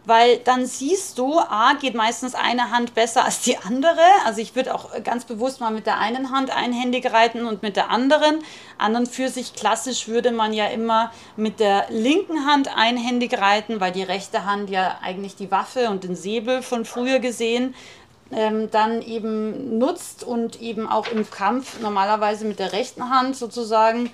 weil 0.07 0.38
dann 0.38 0.67
siehst 0.67 1.19
du, 1.19 1.38
A, 1.38 1.75
geht 1.81 1.95
meistens 1.95 2.35
eine 2.35 2.71
Hand 2.71 2.95
besser 2.95 3.25
als 3.25 3.40
die 3.40 3.57
andere. 3.57 4.01
Also 4.25 4.40
ich 4.40 4.55
würde 4.55 4.75
auch 4.75 4.90
ganz 5.03 5.25
bewusst 5.25 5.61
mal 5.61 5.71
mit 5.71 5.87
der 5.87 5.99
einen 5.99 6.31
Hand 6.31 6.55
einhändig 6.55 7.11
reiten 7.12 7.47
und 7.47 7.62
mit 7.62 7.77
der 7.77 7.90
anderen. 7.90 8.40
Anderen 8.79 9.07
für 9.07 9.29
sich 9.29 9.55
klassisch 9.55 10.09
würde 10.09 10.31
man 10.31 10.53
ja 10.53 10.67
immer 10.67 11.11
mit 11.37 11.61
der 11.61 11.87
linken 11.90 12.47
Hand 12.47 12.77
einhändig 12.77 13.38
reiten, 13.38 13.81
weil 13.81 13.93
die 13.93 14.03
rechte 14.03 14.45
Hand 14.45 14.71
ja 14.71 14.99
eigentlich 15.03 15.37
die 15.37 15.51
Waffe 15.51 15.90
und 15.90 16.05
den 16.05 16.17
Säbel 16.17 16.62
von 16.62 16.85
früher 16.85 17.19
gesehen 17.19 17.75
ähm, 18.33 18.71
dann 18.71 19.03
eben 19.03 19.79
nutzt 19.79 20.25
und 20.25 20.61
eben 20.61 20.88
auch 20.88 21.09
im 21.09 21.31
Kampf 21.31 21.81
normalerweise 21.81 22.45
mit 22.45 22.59
der 22.59 22.73
rechten 22.73 23.11
Hand 23.11 23.37
sozusagen 23.37 24.11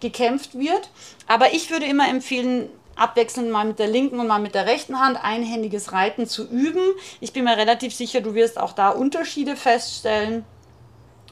gekämpft 0.00 0.58
wird. 0.58 0.90
Aber 1.26 1.52
ich 1.52 1.70
würde 1.70 1.86
immer 1.86 2.08
empfehlen, 2.08 2.68
abwechselnd 2.96 3.50
mal 3.50 3.64
mit 3.64 3.78
der 3.78 3.88
linken 3.88 4.20
und 4.20 4.26
mal 4.26 4.40
mit 4.40 4.54
der 4.54 4.66
rechten 4.66 5.00
Hand 5.00 5.18
einhändiges 5.22 5.92
Reiten 5.92 6.26
zu 6.26 6.48
üben. 6.48 6.82
Ich 7.20 7.32
bin 7.32 7.44
mir 7.44 7.56
relativ 7.56 7.94
sicher, 7.94 8.20
du 8.20 8.34
wirst 8.34 8.58
auch 8.58 8.72
da 8.72 8.90
Unterschiede 8.90 9.56
feststellen. 9.56 10.44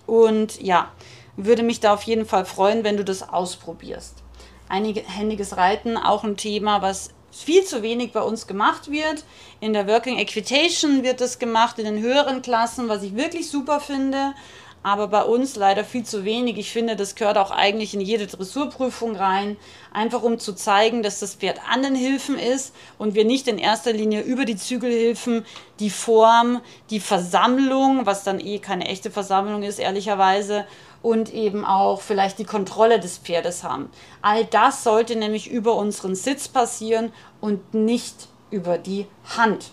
Und 0.06 0.60
ja, 0.62 0.90
würde 1.36 1.62
mich 1.62 1.80
da 1.80 1.94
auf 1.94 2.02
jeden 2.02 2.26
Fall 2.26 2.44
freuen, 2.44 2.84
wenn 2.84 2.96
du 2.96 3.04
das 3.04 3.28
ausprobierst. 3.28 4.22
Einhändiges 4.68 5.56
Reiten, 5.56 5.96
auch 5.96 6.24
ein 6.24 6.36
Thema, 6.36 6.82
was 6.82 7.10
viel 7.30 7.64
zu 7.64 7.82
wenig 7.82 8.12
bei 8.12 8.22
uns 8.22 8.46
gemacht 8.46 8.90
wird. 8.90 9.24
In 9.60 9.72
der 9.72 9.86
Working 9.86 10.18
Equitation 10.18 11.02
wird 11.02 11.20
das 11.20 11.38
gemacht, 11.38 11.78
in 11.78 11.84
den 11.84 12.00
höheren 12.00 12.42
Klassen, 12.42 12.88
was 12.88 13.02
ich 13.02 13.14
wirklich 13.14 13.50
super 13.50 13.80
finde 13.80 14.34
aber 14.82 15.08
bei 15.08 15.22
uns 15.22 15.56
leider 15.56 15.84
viel 15.84 16.04
zu 16.04 16.24
wenig. 16.24 16.56
Ich 16.58 16.72
finde, 16.72 16.96
das 16.96 17.14
gehört 17.14 17.36
auch 17.36 17.50
eigentlich 17.50 17.94
in 17.94 18.00
jede 18.00 18.26
Dressurprüfung 18.26 19.16
rein, 19.16 19.56
einfach 19.92 20.22
um 20.22 20.38
zu 20.38 20.54
zeigen, 20.54 21.02
dass 21.02 21.20
das 21.20 21.34
Pferd 21.34 21.60
an 21.70 21.82
den 21.82 21.94
Hilfen 21.94 22.38
ist 22.38 22.74
und 22.96 23.14
wir 23.14 23.24
nicht 23.24 23.48
in 23.48 23.58
erster 23.58 23.92
Linie 23.92 24.22
über 24.22 24.44
die 24.44 24.56
Zügelhilfen 24.56 25.44
die 25.80 25.90
Form, 25.90 26.60
die 26.90 27.00
Versammlung, 27.00 28.06
was 28.06 28.24
dann 28.24 28.40
eh 28.40 28.58
keine 28.58 28.86
echte 28.86 29.10
Versammlung 29.10 29.62
ist, 29.62 29.78
ehrlicherweise, 29.78 30.64
und 31.02 31.32
eben 31.32 31.64
auch 31.64 32.00
vielleicht 32.00 32.38
die 32.38 32.44
Kontrolle 32.44 32.98
des 32.98 33.18
Pferdes 33.18 33.62
haben. 33.62 33.88
All 34.20 34.44
das 34.44 34.82
sollte 34.82 35.16
nämlich 35.16 35.48
über 35.48 35.76
unseren 35.76 36.14
Sitz 36.14 36.48
passieren 36.48 37.12
und 37.40 37.74
nicht 37.74 38.28
über 38.50 38.78
die 38.78 39.06
Hand. 39.36 39.70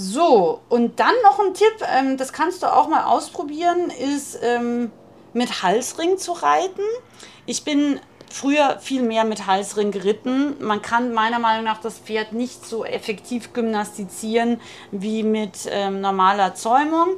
So, 0.00 0.60
und 0.68 1.00
dann 1.00 1.14
noch 1.24 1.40
ein 1.40 1.54
Tipp, 1.54 1.74
ähm, 1.92 2.16
das 2.16 2.32
kannst 2.32 2.62
du 2.62 2.72
auch 2.72 2.86
mal 2.86 3.02
ausprobieren, 3.06 3.90
ist 3.90 4.38
ähm, 4.42 4.92
mit 5.32 5.64
Halsring 5.64 6.18
zu 6.18 6.34
reiten. 6.34 6.82
Ich 7.46 7.64
bin 7.64 7.98
früher 8.30 8.78
viel 8.78 9.02
mehr 9.02 9.24
mit 9.24 9.48
Halsring 9.48 9.90
geritten. 9.90 10.54
Man 10.60 10.82
kann 10.82 11.12
meiner 11.12 11.40
Meinung 11.40 11.64
nach 11.64 11.80
das 11.80 11.98
Pferd 11.98 12.32
nicht 12.32 12.64
so 12.64 12.84
effektiv 12.84 13.52
gymnastizieren 13.52 14.60
wie 14.92 15.24
mit 15.24 15.68
ähm, 15.68 16.00
normaler 16.00 16.54
Zäumung. 16.54 17.16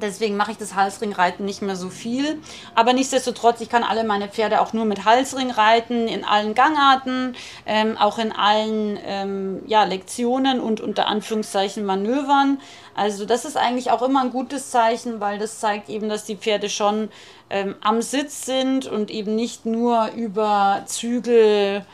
Deswegen 0.00 0.36
mache 0.36 0.52
ich 0.52 0.58
das 0.58 0.74
Halsringreiten 0.74 1.44
nicht 1.44 1.62
mehr 1.62 1.76
so 1.76 1.88
viel. 1.88 2.40
Aber 2.74 2.92
nichtsdestotrotz, 2.92 3.60
ich 3.60 3.68
kann 3.68 3.82
alle 3.82 4.04
meine 4.04 4.28
Pferde 4.28 4.60
auch 4.60 4.72
nur 4.72 4.84
mit 4.84 5.04
Halsring 5.04 5.50
reiten, 5.50 6.08
in 6.08 6.24
allen 6.24 6.54
Gangarten, 6.54 7.34
ähm, 7.66 7.96
auch 7.96 8.18
in 8.18 8.32
allen 8.32 8.98
ähm, 9.04 9.62
ja, 9.66 9.84
Lektionen 9.84 10.60
und 10.60 10.80
unter 10.80 11.06
Anführungszeichen 11.06 11.84
Manövern. 11.84 12.60
Also 12.94 13.24
das 13.24 13.44
ist 13.44 13.56
eigentlich 13.56 13.90
auch 13.90 14.02
immer 14.02 14.22
ein 14.22 14.30
gutes 14.30 14.70
Zeichen, 14.70 15.20
weil 15.20 15.38
das 15.38 15.60
zeigt 15.60 15.88
eben, 15.88 16.08
dass 16.08 16.24
die 16.24 16.36
Pferde 16.36 16.68
schon 16.68 17.10
ähm, 17.50 17.76
am 17.80 18.02
Sitz 18.02 18.44
sind 18.44 18.86
und 18.86 19.10
eben 19.10 19.34
nicht 19.34 19.66
nur 19.66 20.10
über 20.16 20.82
Zügel, 20.86 21.84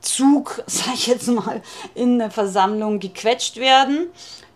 Zug, 0.00 0.62
sag 0.66 0.94
ich 0.94 1.06
jetzt 1.06 1.28
mal, 1.28 1.62
in 1.94 2.18
der 2.18 2.30
Versammlung 2.30 2.98
gequetscht 3.00 3.56
werden. 3.56 4.08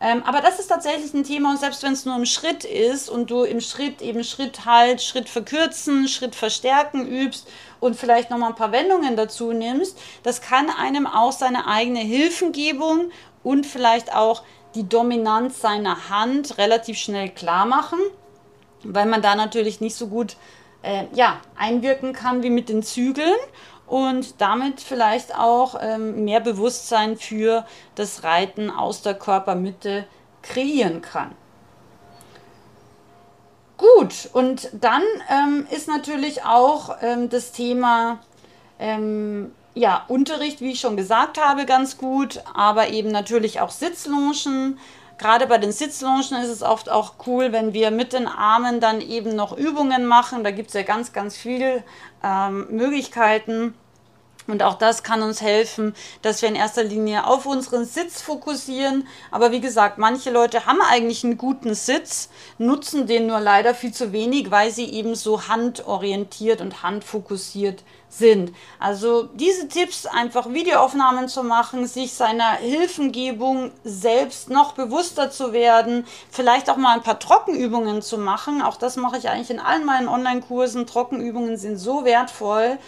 Ähm, 0.04 0.24
aber 0.24 0.40
das 0.40 0.58
ist 0.58 0.66
tatsächlich 0.66 1.14
ein 1.14 1.22
Thema 1.22 1.52
und 1.52 1.60
selbst 1.60 1.84
wenn 1.84 1.92
es 1.92 2.04
nur 2.04 2.16
im 2.16 2.26
Schritt 2.26 2.64
ist 2.64 3.08
und 3.08 3.30
du 3.30 3.44
im 3.44 3.60
Schritt 3.60 4.02
eben 4.02 4.24
Schritt 4.24 4.64
halt, 4.66 5.00
Schritt 5.00 5.28
verkürzen, 5.28 6.08
Schritt 6.08 6.34
verstärken 6.34 7.06
übst 7.06 7.48
und 7.78 7.94
vielleicht 7.94 8.28
nochmal 8.28 8.48
ein 8.48 8.56
paar 8.56 8.72
Wendungen 8.72 9.14
dazu 9.14 9.52
nimmst, 9.52 9.96
das 10.24 10.40
kann 10.40 10.70
einem 10.70 11.06
auch 11.06 11.30
seine 11.30 11.68
eigene 11.68 12.00
Hilfengebung 12.00 13.12
und 13.44 13.64
vielleicht 13.64 14.12
auch 14.12 14.42
die 14.74 14.88
Dominanz 14.88 15.60
seiner 15.60 16.08
Hand 16.08 16.58
relativ 16.58 16.98
schnell 16.98 17.28
klar 17.28 17.64
machen, 17.64 18.00
weil 18.82 19.06
man 19.06 19.22
da 19.22 19.36
natürlich 19.36 19.80
nicht 19.80 19.94
so 19.94 20.08
gut 20.08 20.34
äh, 20.82 21.04
ja, 21.14 21.40
einwirken 21.56 22.12
kann 22.12 22.42
wie 22.42 22.50
mit 22.50 22.68
den 22.68 22.82
Zügeln 22.82 23.36
und 23.92 24.40
damit 24.40 24.80
vielleicht 24.80 25.38
auch 25.38 25.76
ähm, 25.78 26.24
mehr 26.24 26.40
Bewusstsein 26.40 27.18
für 27.18 27.66
das 27.94 28.24
Reiten 28.24 28.70
aus 28.70 29.02
der 29.02 29.12
Körpermitte 29.12 30.06
kreieren 30.40 31.02
kann. 31.02 31.32
Gut, 33.76 34.30
und 34.32 34.70
dann 34.72 35.02
ähm, 35.28 35.66
ist 35.70 35.88
natürlich 35.88 36.42
auch 36.42 36.96
ähm, 37.02 37.28
das 37.28 37.52
Thema 37.52 38.20
ähm, 38.78 39.52
ja, 39.74 40.06
Unterricht, 40.08 40.62
wie 40.62 40.72
ich 40.72 40.80
schon 40.80 40.96
gesagt 40.96 41.38
habe, 41.38 41.66
ganz 41.66 41.98
gut, 41.98 42.42
aber 42.54 42.88
eben 42.88 43.10
natürlich 43.10 43.60
auch 43.60 43.70
Sitzlongen. 43.70 44.78
Gerade 45.18 45.46
bei 45.46 45.58
den 45.58 45.70
Sitzlongen 45.70 46.42
ist 46.42 46.48
es 46.48 46.62
oft 46.62 46.88
auch 46.88 47.12
cool, 47.26 47.52
wenn 47.52 47.74
wir 47.74 47.90
mit 47.90 48.14
den 48.14 48.26
Armen 48.26 48.80
dann 48.80 49.02
eben 49.02 49.36
noch 49.36 49.54
Übungen 49.54 50.06
machen. 50.06 50.44
Da 50.44 50.50
gibt 50.50 50.68
es 50.68 50.74
ja 50.74 50.82
ganz, 50.82 51.12
ganz 51.12 51.36
viele 51.36 51.84
ähm, 52.24 52.68
Möglichkeiten. 52.70 53.74
Und 54.46 54.62
auch 54.62 54.74
das 54.74 55.02
kann 55.02 55.22
uns 55.22 55.40
helfen, 55.40 55.94
dass 56.22 56.42
wir 56.42 56.48
in 56.48 56.56
erster 56.56 56.82
Linie 56.82 57.26
auf 57.26 57.46
unseren 57.46 57.84
Sitz 57.84 58.20
fokussieren. 58.22 59.06
Aber 59.30 59.52
wie 59.52 59.60
gesagt, 59.60 59.98
manche 59.98 60.30
Leute 60.30 60.66
haben 60.66 60.80
eigentlich 60.82 61.22
einen 61.22 61.38
guten 61.38 61.74
Sitz, 61.74 62.28
nutzen 62.58 63.06
den 63.06 63.26
nur 63.26 63.40
leider 63.40 63.74
viel 63.74 63.92
zu 63.92 64.12
wenig, 64.12 64.50
weil 64.50 64.70
sie 64.70 64.86
eben 64.86 65.14
so 65.14 65.48
handorientiert 65.48 66.60
und 66.60 66.82
handfokussiert 66.82 67.84
sind. 68.08 68.52
Also 68.78 69.24
diese 69.34 69.68
Tipps, 69.68 70.06
einfach 70.06 70.52
Videoaufnahmen 70.52 71.28
zu 71.28 71.42
machen, 71.42 71.86
sich 71.86 72.12
seiner 72.12 72.52
Hilfengebung 72.52 73.70
selbst 73.84 74.50
noch 74.50 74.72
bewusster 74.72 75.30
zu 75.30 75.52
werden, 75.52 76.04
vielleicht 76.30 76.68
auch 76.68 76.76
mal 76.76 76.94
ein 76.94 77.02
paar 77.02 77.18
Trockenübungen 77.18 78.02
zu 78.02 78.18
machen. 78.18 78.60
Auch 78.60 78.76
das 78.76 78.96
mache 78.96 79.16
ich 79.16 79.28
eigentlich 79.28 79.50
in 79.50 79.60
allen 79.60 79.86
meinen 79.86 80.08
Online-Kursen. 80.08 80.86
Trockenübungen 80.86 81.56
sind 81.56 81.78
so 81.78 82.04
wertvoll 82.04 82.78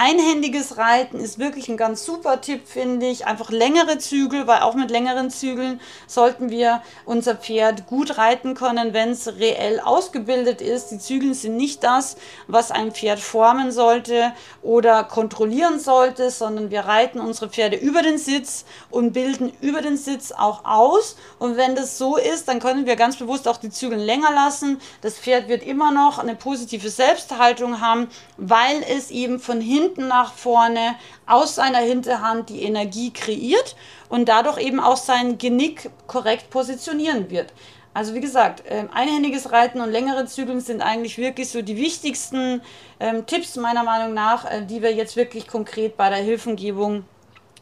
Einhändiges 0.00 0.76
Reiten 0.76 1.18
ist 1.18 1.40
wirklich 1.40 1.68
ein 1.68 1.76
ganz 1.76 2.04
super 2.04 2.40
Tipp, 2.40 2.68
finde 2.68 3.08
ich. 3.08 3.26
Einfach 3.26 3.50
längere 3.50 3.98
Zügel, 3.98 4.46
weil 4.46 4.60
auch 4.60 4.74
mit 4.74 4.92
längeren 4.92 5.28
Zügeln 5.28 5.80
sollten 6.06 6.50
wir 6.50 6.82
unser 7.04 7.34
Pferd 7.34 7.88
gut 7.88 8.16
reiten 8.16 8.54
können, 8.54 8.92
wenn 8.92 9.10
es 9.10 9.26
reell 9.40 9.80
ausgebildet 9.80 10.60
ist. 10.60 10.90
Die 10.92 11.00
Zügel 11.00 11.34
sind 11.34 11.56
nicht 11.56 11.82
das, 11.82 12.16
was 12.46 12.70
ein 12.70 12.92
Pferd 12.92 13.18
formen 13.18 13.72
sollte 13.72 14.32
oder 14.62 15.02
kontrollieren 15.02 15.80
sollte, 15.80 16.30
sondern 16.30 16.70
wir 16.70 16.82
reiten 16.82 17.18
unsere 17.18 17.48
Pferde 17.48 17.76
über 17.76 18.02
den 18.02 18.18
Sitz 18.18 18.66
und 18.90 19.14
bilden 19.14 19.52
über 19.60 19.82
den 19.82 19.96
Sitz 19.96 20.30
auch 20.30 20.64
aus. 20.64 21.16
Und 21.40 21.56
wenn 21.56 21.74
das 21.74 21.98
so 21.98 22.16
ist, 22.16 22.46
dann 22.46 22.60
können 22.60 22.86
wir 22.86 22.94
ganz 22.94 23.16
bewusst 23.16 23.48
auch 23.48 23.56
die 23.56 23.70
Zügel 23.70 23.98
länger 23.98 24.30
lassen. 24.32 24.80
Das 25.00 25.18
Pferd 25.18 25.48
wird 25.48 25.64
immer 25.64 25.90
noch 25.90 26.20
eine 26.20 26.36
positive 26.36 26.88
Selbsthaltung 26.88 27.80
haben, 27.80 28.06
weil 28.36 28.84
es 28.88 29.10
eben 29.10 29.40
von 29.40 29.60
hinten 29.60 29.87
hinten 29.88 30.08
nach 30.08 30.32
vorne 30.34 30.96
aus 31.26 31.54
seiner 31.54 31.78
Hinterhand 31.78 32.50
die 32.50 32.62
Energie 32.62 33.12
kreiert 33.12 33.76
und 34.08 34.28
dadurch 34.28 34.58
eben 34.58 34.80
auch 34.80 34.96
sein 34.96 35.38
Genick 35.38 35.90
korrekt 36.06 36.50
positionieren 36.50 37.30
wird. 37.30 37.52
Also 37.94 38.14
wie 38.14 38.20
gesagt, 38.20 38.62
ähm, 38.68 38.88
einhändiges 38.92 39.50
Reiten 39.50 39.80
und 39.80 39.90
längere 39.90 40.26
Zügeln 40.26 40.60
sind 40.60 40.82
eigentlich 40.82 41.18
wirklich 41.18 41.48
so 41.48 41.62
die 41.62 41.76
wichtigsten 41.76 42.60
ähm, 43.00 43.26
Tipps 43.26 43.56
meiner 43.56 43.82
Meinung 43.82 44.14
nach, 44.14 44.44
äh, 44.44 44.64
die 44.64 44.82
wir 44.82 44.94
jetzt 44.94 45.16
wirklich 45.16 45.48
konkret 45.48 45.96
bei 45.96 46.08
der 46.08 46.18
Hilfengebung 46.18 47.04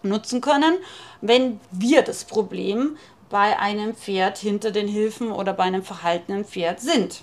nutzen 0.03 0.41
können, 0.41 0.75
wenn 1.21 1.59
wir 1.71 2.03
das 2.03 2.25
Problem 2.25 2.99
bei 3.31 3.59
einem 3.59 3.95
Pferd 3.95 4.39
hinter 4.39 4.73
den 4.73 4.89
Hilfen 4.89 5.33
oder 5.33 5.53
bei 5.53 5.65
einem 5.65 5.83
verhaltenen 5.83 6.45
Pferd 6.45 6.81
sind. 6.81 7.23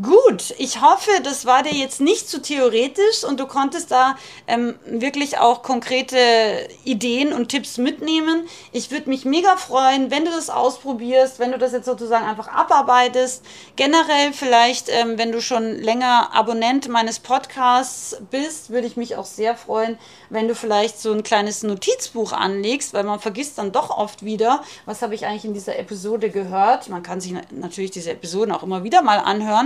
Gut, 0.00 0.54
ich 0.56 0.80
hoffe, 0.80 1.10
das 1.22 1.44
war 1.44 1.62
dir 1.62 1.74
jetzt 1.74 2.00
nicht 2.00 2.28
zu 2.28 2.40
theoretisch 2.40 3.24
und 3.28 3.38
du 3.38 3.46
konntest 3.46 3.90
da 3.90 4.16
ähm, 4.46 4.74
wirklich 4.86 5.38
auch 5.38 5.62
konkrete 5.62 6.16
Ideen 6.84 7.32
und 7.32 7.50
Tipps 7.50 7.76
mitnehmen. 7.76 8.48
Ich 8.72 8.90
würde 8.90 9.10
mich 9.10 9.26
mega 9.26 9.56
freuen, 9.56 10.10
wenn 10.10 10.24
du 10.24 10.30
das 10.30 10.48
ausprobierst, 10.48 11.38
wenn 11.38 11.52
du 11.52 11.58
das 11.58 11.72
jetzt 11.72 11.84
sozusagen 11.84 12.24
einfach 12.24 12.48
abarbeitest. 12.48 13.44
Generell 13.76 14.32
vielleicht, 14.32 14.88
ähm, 14.88 15.18
wenn 15.18 15.30
du 15.30 15.42
schon 15.42 15.76
länger 15.76 16.34
Abonnent 16.34 16.88
meines 16.88 17.20
Podcasts 17.20 18.16
bist, 18.30 18.70
würde 18.70 18.86
ich 18.86 18.96
mich 18.96 19.16
auch 19.16 19.26
sehr 19.26 19.54
freuen, 19.54 19.98
wenn 20.30 20.48
du 20.48 20.54
vielleicht 20.54 21.00
so 21.00 21.12
ein 21.12 21.22
kleines 21.22 21.62
Notizbuch 21.62 22.32
anlegst, 22.32 22.94
weil 22.94 23.04
man 23.04 23.20
vergisst 23.20 23.58
dann 23.58 23.72
doch 23.72 23.90
oft 23.90 24.24
wieder, 24.24 24.64
was 24.86 25.02
habe 25.02 25.14
ich 25.14 25.26
eigentlich 25.26 25.44
in 25.44 25.54
dieser 25.54 25.78
Episode 25.78 26.30
gehört. 26.30 26.88
Man 26.88 27.02
kann 27.02 27.20
sich 27.20 27.34
natürlich 27.50 27.90
diese 27.90 28.10
Episoden 28.10 28.52
auch 28.52 28.62
immer 28.62 28.82
wieder 28.82 29.02
mal 29.02 29.18
anhören. 29.18 29.61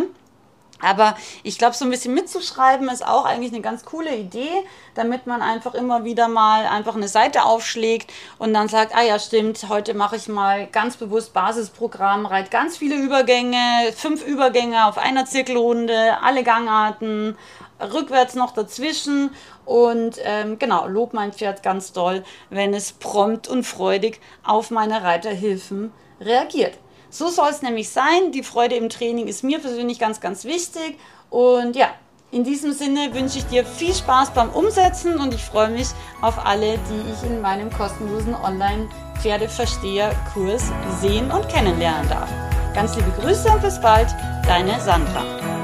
Aber 0.80 1.16
ich 1.42 1.58
glaube, 1.58 1.74
so 1.74 1.84
ein 1.84 1.90
bisschen 1.90 2.14
mitzuschreiben 2.14 2.88
ist 2.88 3.06
auch 3.06 3.24
eigentlich 3.24 3.52
eine 3.52 3.62
ganz 3.62 3.84
coole 3.84 4.14
Idee, 4.14 4.50
damit 4.94 5.26
man 5.26 5.42
einfach 5.42 5.74
immer 5.74 6.04
wieder 6.04 6.28
mal 6.28 6.66
einfach 6.66 6.94
eine 6.94 7.08
Seite 7.08 7.44
aufschlägt 7.44 8.12
und 8.38 8.52
dann 8.52 8.68
sagt, 8.68 8.94
ah 8.94 9.02
ja, 9.02 9.18
stimmt, 9.18 9.68
heute 9.68 9.94
mache 9.94 10.16
ich 10.16 10.28
mal 10.28 10.66
ganz 10.66 10.96
bewusst 10.96 11.32
Basisprogramm, 11.32 12.26
reit 12.26 12.50
ganz 12.50 12.76
viele 12.76 12.96
Übergänge, 12.96 13.92
fünf 13.94 14.26
Übergänge 14.26 14.86
auf 14.86 14.98
einer 14.98 15.24
Zirkelrunde, 15.24 16.18
alle 16.22 16.44
Gangarten, 16.44 17.36
rückwärts 17.80 18.34
noch 18.34 18.52
dazwischen 18.52 19.30
und 19.64 20.18
ähm, 20.22 20.58
genau, 20.58 20.86
lob 20.86 21.12
mein 21.12 21.32
Pferd 21.32 21.62
ganz 21.62 21.92
doll, 21.92 22.22
wenn 22.50 22.74
es 22.74 22.92
prompt 22.92 23.48
und 23.48 23.64
freudig 23.64 24.20
auf 24.44 24.70
meine 24.70 25.02
Reiterhilfen 25.02 25.92
reagiert. 26.20 26.78
So 27.10 27.28
soll 27.28 27.50
es 27.50 27.60
nämlich 27.62 27.90
sein. 27.90 28.32
Die 28.32 28.42
Freude 28.42 28.74
im 28.76 28.88
Training 28.88 29.28
ist 29.28 29.44
mir 29.44 29.58
persönlich 29.58 29.98
ganz, 29.98 30.20
ganz 30.20 30.44
wichtig. 30.44 30.98
Und 31.30 31.76
ja, 31.76 31.88
in 32.30 32.44
diesem 32.44 32.72
Sinne 32.72 33.12
wünsche 33.14 33.38
ich 33.38 33.46
dir 33.46 33.64
viel 33.64 33.94
Spaß 33.94 34.30
beim 34.30 34.50
Umsetzen 34.50 35.18
und 35.18 35.32
ich 35.32 35.44
freue 35.44 35.70
mich 35.70 35.86
auf 36.22 36.44
alle, 36.44 36.78
die 36.78 37.12
ich 37.12 37.22
in 37.30 37.40
meinem 37.40 37.70
kostenlosen 37.70 38.34
Online-Pferdeversteher-Kurs 38.34 40.64
sehen 41.00 41.30
und 41.30 41.48
kennenlernen 41.48 42.08
darf. 42.08 42.28
Ganz 42.74 42.96
liebe 42.96 43.12
Grüße 43.20 43.48
und 43.50 43.62
bis 43.62 43.80
bald, 43.80 44.08
deine 44.46 44.80
Sandra. 44.80 45.55